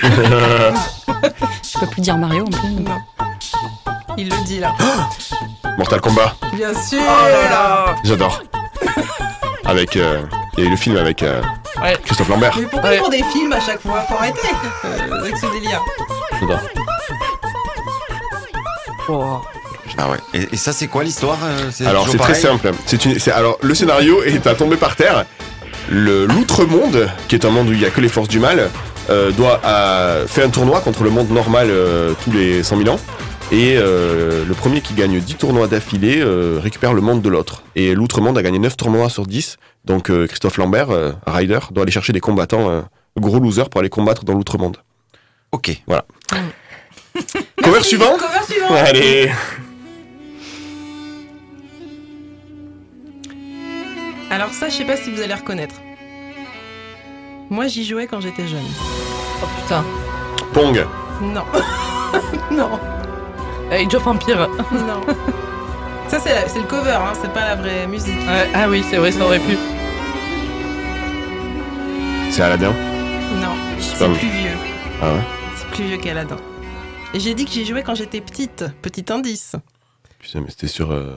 [0.02, 2.68] Je peux plus dire Mario en plus.
[2.70, 2.98] Non.
[4.16, 4.74] Il le dit là.
[5.78, 8.42] Mortal Kombat, Bien sûr Oh j'adore.
[9.64, 9.96] Avec.
[9.96, 10.22] euh,
[10.56, 11.40] Il y a eu le film avec euh,
[11.80, 11.96] Ouais.
[12.04, 12.56] Christophe Lambert.
[12.58, 12.98] Mais pourquoi Ouais.
[12.98, 14.00] font des films à chaque fois?
[14.08, 14.48] Faut arrêter
[14.84, 15.80] euh, avec ce délire.
[16.40, 16.60] J'adore.
[19.08, 19.40] Oh.
[19.96, 20.18] Ah ouais.
[20.34, 22.70] Et, et ça, c'est quoi l'histoire euh, Alors c'est très simple.
[22.86, 25.24] C'est une, c'est- alors le scénario est à tomber par terre.
[25.90, 28.68] Le l'outre-monde, qui est un monde où il y a que les forces du mal,
[29.10, 32.88] euh, doit euh, fait un tournoi contre le monde normal euh, tous les 100 000
[32.90, 33.00] ans.
[33.50, 37.62] Et euh, le premier qui gagne 10 tournois d'affilée euh, récupère le monde de l'autre.
[37.76, 39.56] Et l'outre-monde a gagné 9 tournois sur 10.
[39.86, 42.82] Donc euh, Christophe Lambert, euh, Ryder, doit aller chercher des combattants euh,
[43.18, 44.76] gros losers pour aller combattre dans l'outre-monde.
[45.52, 45.82] Ok.
[45.86, 46.04] Voilà.
[47.62, 48.74] Cover suivant Cover suivant.
[48.74, 49.30] Allez
[54.30, 55.76] Alors ça, je sais pas si vous allez reconnaître.
[57.50, 58.64] Moi, j'y jouais quand j'étais jeune.
[59.42, 59.84] Oh putain.
[60.52, 60.86] Pong
[61.22, 61.44] Non.
[62.50, 62.78] non.
[63.70, 64.48] Age of Empire.
[64.72, 65.00] Non.
[66.08, 68.18] Ça, c'est la- c'est le cover, hein, c'est pas la vraie musique.
[68.26, 69.56] Ouais, ah oui, c'est vrai, ça aurait pu.
[72.30, 72.72] C'est Aladdin
[73.40, 74.56] Non, c'est plus vieux.
[75.02, 75.20] Ah ouais
[75.56, 76.36] C'est plus vieux qu'Aladin.
[77.14, 78.64] Et j'ai dit que j'y jouais quand j'étais petite.
[78.82, 79.56] Petit indice.
[80.18, 81.16] Putain, mais c'était sur, euh,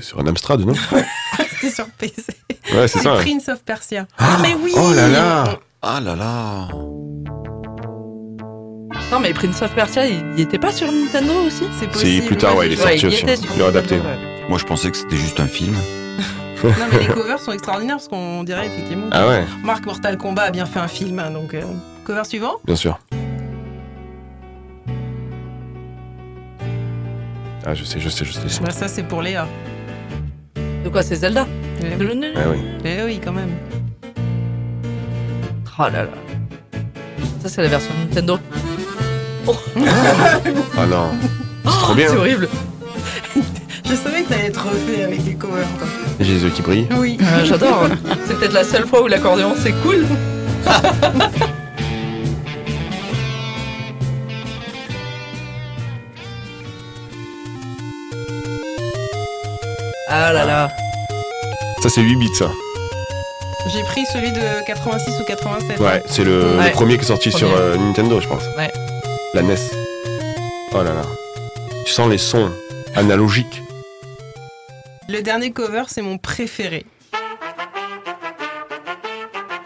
[0.00, 0.74] c'était sur un Amstrad, non
[1.50, 2.24] C'était sur PC.
[2.72, 3.16] Ouais, c'est ça.
[3.16, 4.06] Prince of Persia.
[4.18, 6.68] Ah, mais oui Oh là là Ah là là
[9.12, 11.64] Non, mais Prince of Persia, il, il était pas sur Nintendo aussi?
[11.78, 13.24] C'est Si, plus tard, ouais, il est sorti aussi.
[13.54, 14.00] Il est adapté.
[14.48, 15.74] Moi, je pensais que c'était juste un film.
[16.62, 19.06] Non, mais les covers sont extraordinaires parce qu'on dirait effectivement.
[19.12, 19.44] Ah ouais.
[19.64, 21.54] Marc Mortal Kombat a bien fait un film, hein, donc.
[21.54, 21.62] euh,
[22.04, 22.56] cover suivant?
[22.66, 22.98] Bien sûr.
[27.64, 28.60] Ah, je sais, je sais, je sais.
[28.62, 29.48] Bah, ça, c'est pour Léa.
[30.84, 31.46] De quoi, c'est Zelda
[31.82, 32.06] Eh oui.
[32.14, 32.58] le- Ah oui.
[32.84, 33.50] Eh oui, quand même.
[35.78, 36.08] Oh là là.
[37.42, 38.38] Ça, c'est la version Nintendo.
[39.46, 39.56] Oh.
[40.78, 41.10] Ah non.
[41.64, 42.08] C'est trop bien.
[42.08, 42.48] C'est horrible.
[43.84, 45.66] Je savais que t'allais être refait avec les covers.
[45.78, 45.86] toi.
[46.20, 46.88] J'ai les yeux qui brillent.
[46.98, 47.18] Oui.
[47.20, 47.88] Euh, J'adore.
[48.26, 50.06] C'est peut-être la seule fois où l'accordéon c'est cool.
[60.10, 60.68] ah là là.
[61.82, 62.50] Ça, c'est 8 bits, ça.
[63.72, 65.78] J'ai pris celui de 86 ou 87.
[65.80, 66.66] Ouais, c'est le, Ouais.
[66.66, 67.60] le premier qui est sorti sur Premier.
[67.62, 68.42] euh, Nintendo, je pense.
[68.56, 68.70] Ouais.
[69.34, 69.54] La NES.
[70.72, 71.02] Oh là là.
[71.84, 72.50] Tu sens les sons
[72.96, 73.62] analogiques.
[75.08, 76.84] Le dernier cover, c'est mon préféré.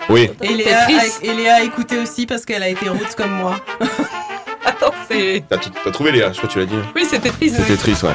[0.08, 0.30] Oui.
[0.42, 0.88] Et Léa, a,
[1.22, 3.56] et Léa a écouté aussi parce qu'elle a été roots comme moi.
[4.64, 5.42] Attends, c'est.
[5.48, 6.74] T'as t'as trouvé Léa, je crois que tu l'as dit.
[6.94, 7.56] Oui, c'était triste.
[7.56, 8.10] C'était triste, ouais.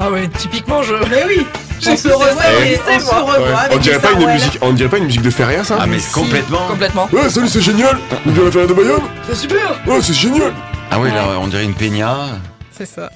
[0.00, 0.94] Ah ouais, typiquement, je.
[1.10, 1.46] Mais oui
[1.86, 3.54] On se revoit, on se revoit Ouais.
[3.54, 5.86] avec On dirait pas une musique, on dirait pas une musique de Feria, ça Ah,
[5.86, 6.66] mais complètement.
[6.68, 7.08] Complètement.
[7.12, 7.96] Ouais, salut, c'est génial.
[8.26, 9.02] On dirait la Feria de Bayonne.
[9.28, 9.80] C'est super.
[9.86, 10.52] Ouais, c'est génial.
[10.90, 12.16] Ah oui, là, on dirait une peña.
[12.76, 13.10] C'est ça.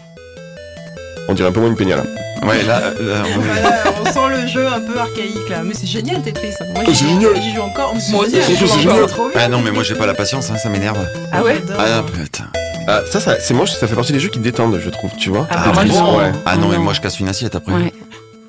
[1.29, 2.03] On dirait un peu moins une peña là.
[2.47, 5.63] Ouais, là, là, on Voilà, on sent le jeu un peu archaïque là.
[5.65, 6.49] Mais c'est génial Tetris.
[6.75, 7.31] Moi j'y c'est génial.
[7.41, 7.95] j'y joue encore.
[7.95, 9.07] Mais Moi aussi, génial.
[9.37, 10.99] Ah non, mais moi, j'ai pas la patience, hein, ça m'énerve.
[11.33, 11.63] Ah ouais.
[11.79, 12.45] Ah putain.
[12.89, 15.31] Ah, ça, ça c'est moi, ça fait partie des jeux qui détendent, je trouve, tu
[15.31, 15.47] vois.
[15.51, 16.33] Ah, Les ouais.
[16.47, 17.73] Ah non, mais moi, je casse une assiette après.
[17.73, 17.93] Ouais.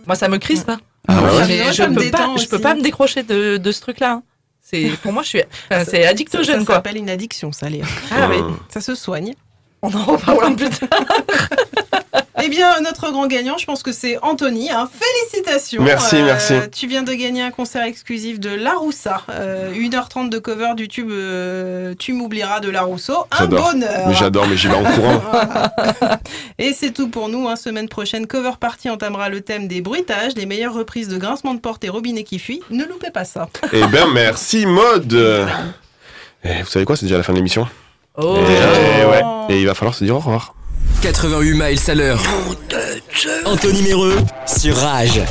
[0.07, 0.69] Moi, ça me crispe.
[0.69, 0.79] hein.
[1.07, 1.45] Ah ouais.
[1.47, 4.11] Mais je ça peux pas, je peux pas me décrocher de, de ce truc-là.
[4.13, 4.23] hein.
[4.61, 6.75] C'est pour moi, je suis, enfin, Ça- c'est addict Ça, au ça jeune quoi.
[6.75, 7.84] s'appelle une addiction, ça, Léa.
[8.11, 8.38] Ah oui.
[8.69, 9.34] Ça se soigne.
[9.81, 10.89] On en reparlera plus tard.
[12.45, 14.69] Eh bien, notre grand gagnant, je pense que c'est Anthony.
[14.69, 14.89] hein.
[14.91, 15.81] Félicitations.
[15.81, 16.53] Merci, merci.
[16.73, 19.21] Tu viens de gagner un concert exclusif de La Roussa.
[19.29, 23.25] Euh, 1h30 de cover du tube euh, Tu m'oublieras de La Rousseau.
[23.31, 24.07] Un bonheur.
[24.07, 25.21] Mais j'adore, mais j'y vais en courant.
[26.59, 27.47] Et c'est tout pour nous.
[27.47, 27.55] hein.
[27.55, 31.59] Semaine prochaine, Cover Party entamera le thème des bruitages, les meilleures reprises de grincement de
[31.59, 32.61] porte et robinet qui fuit.
[32.69, 33.47] Ne loupez pas ça.
[33.71, 35.13] Eh ben, merci, mode.
[36.43, 37.67] Eh, vous savez quoi, c'est déjà la fin de l'émission.
[38.17, 38.35] Oh.
[38.37, 39.23] Et, ouais.
[39.49, 40.53] Et il va falloir se dire au revoir.
[41.01, 42.21] 88 miles à l'heure.
[43.45, 44.15] Anthony Méreux
[44.45, 45.21] sur Rage.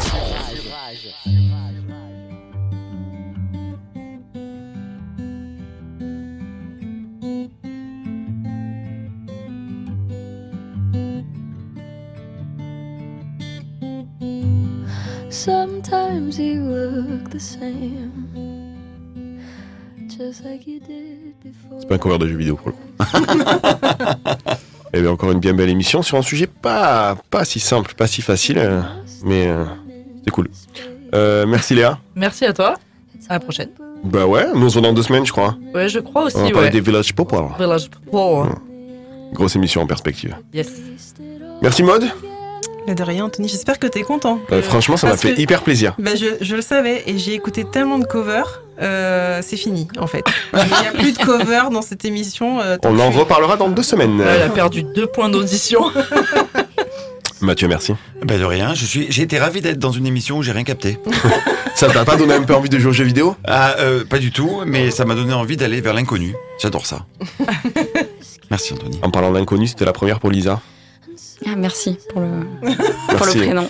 [15.31, 18.13] Sometimes you look the same,
[20.07, 21.81] just like you did before.
[21.81, 22.75] C'est pas un cover de jeu vidéo pour le
[24.93, 24.99] coup.
[24.99, 28.07] Eh bien, encore une bien belle émission sur un sujet pas, pas si simple, pas
[28.07, 28.81] si facile, euh,
[29.25, 29.65] mais euh,
[30.25, 30.49] c'est cool.
[31.15, 31.99] Euh, merci Léa.
[32.15, 32.75] Merci à toi.
[33.29, 33.69] À la prochaine.
[34.05, 35.57] Bah ouais, nous on se voit dans deux semaines, je crois.
[35.75, 36.37] Ouais, je crois aussi.
[36.37, 36.73] on va parler ouais.
[36.73, 37.33] des Village Pop.
[37.33, 37.57] alors.
[37.57, 38.41] Village Pro.
[38.41, 38.59] hein.
[39.33, 40.37] Grosse émission en perspective.
[40.53, 40.71] Yes.
[41.63, 42.11] Merci Mode.
[42.87, 43.49] Mais de rien, Anthony.
[43.49, 44.41] J'espère que t'es content.
[44.51, 45.95] Euh, franchement, ça m'a fait que- hyper plaisir.
[45.99, 50.07] Bah, je, je le savais et j'ai écouté tellement de covers, euh, c'est fini en
[50.07, 50.25] fait.
[50.53, 52.61] Il n'y a plus de covers dans cette émission.
[52.61, 54.19] euh, On en reparlera dans deux semaines.
[54.21, 55.81] Ouais, elle a perdu deux points d'audition.
[57.41, 57.93] Mathieu, merci.
[58.25, 60.63] Ben de rien, je suis, j'ai été ravi d'être dans une émission où j'ai rien
[60.63, 60.99] capté.
[61.75, 63.35] Ça t'a pas donné un peu envie de jouer aux jeux vidéo?
[63.45, 66.35] Ah, euh, pas du tout, mais ça m'a donné envie d'aller vers l'inconnu.
[66.61, 67.07] J'adore ça.
[68.51, 69.01] Merci Anthony.
[69.03, 70.61] En parlant d'inconnu, c'était la première pour Lisa.
[71.47, 72.29] Ah, merci pour le,
[73.09, 73.39] pour Merci.
[73.39, 73.69] le prénom.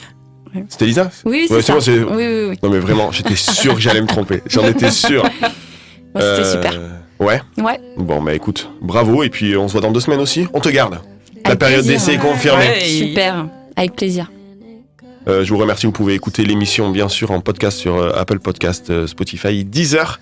[0.69, 1.73] C'était Lisa Oui, c'est Ouais, ça.
[1.73, 2.59] moi, c'est- Oui, oui, oui.
[2.63, 4.43] Non mais vraiment, j'étais sûr que j'allais me tromper.
[4.47, 5.25] J'en étais sûr.
[6.15, 6.79] C'était Euh, super.
[7.19, 7.41] Ouais.
[7.57, 7.81] Ouais.
[7.97, 9.23] Bon, bah écoute, bravo.
[9.23, 10.47] Et puis on se voit dans deux semaines aussi.
[10.53, 11.01] On te garde.
[11.47, 12.81] La période d'essai est confirmée.
[12.81, 13.47] Super,
[13.77, 14.31] avec plaisir.
[15.29, 15.87] Euh, je vous remercie.
[15.87, 20.21] Vous pouvez écouter l'émission, bien sûr, en podcast sur euh, Apple Podcast, euh, Spotify, Deezer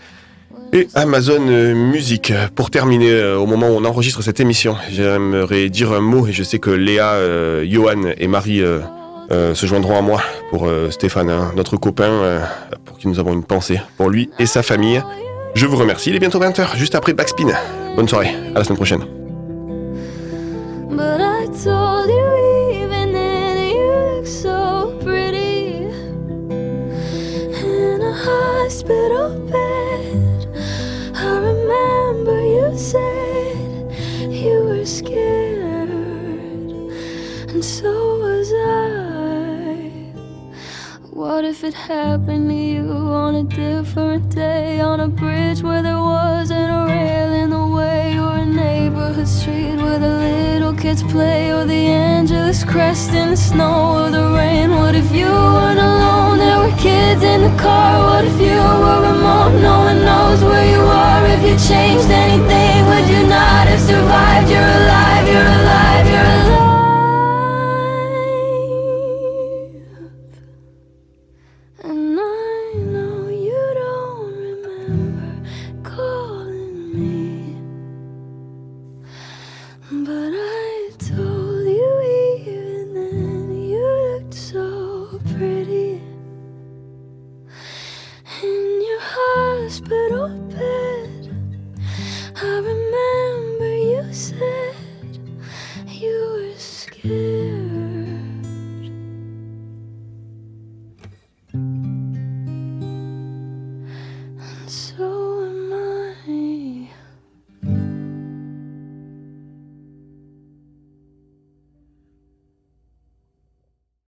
[0.72, 2.32] et Amazon euh, Music.
[2.54, 6.32] Pour terminer, euh, au moment où on enregistre cette émission, j'aimerais dire un mot et
[6.32, 8.62] je sais que Léa, euh, Johan et Marie
[9.30, 12.40] se joindront à moi pour Stéphane, hein, notre copain,
[12.84, 15.02] pour qui nous avons une pensée pour lui et sa famille.
[15.54, 16.10] Je vous remercie.
[16.10, 17.48] Il est bientôt 20h, juste après Backspin.
[17.94, 18.30] Bonne soirée.
[18.54, 19.19] À la semaine prochaine.
[41.50, 42.86] If it happened to you
[43.24, 48.16] on a different day, on a bridge where there wasn't a rail in the way,
[48.20, 51.82] or a neighborhood street where the little kids play, or the
[52.14, 54.70] Angeles crest in the snow or the rain?
[54.70, 56.38] What if you weren't alone?
[56.38, 57.92] There were kids in the car.
[58.08, 59.54] What if you were remote?
[59.60, 61.26] No one knows where you are.
[61.34, 64.48] If you changed anything, would you not have survived?
[64.48, 65.89] You're alive.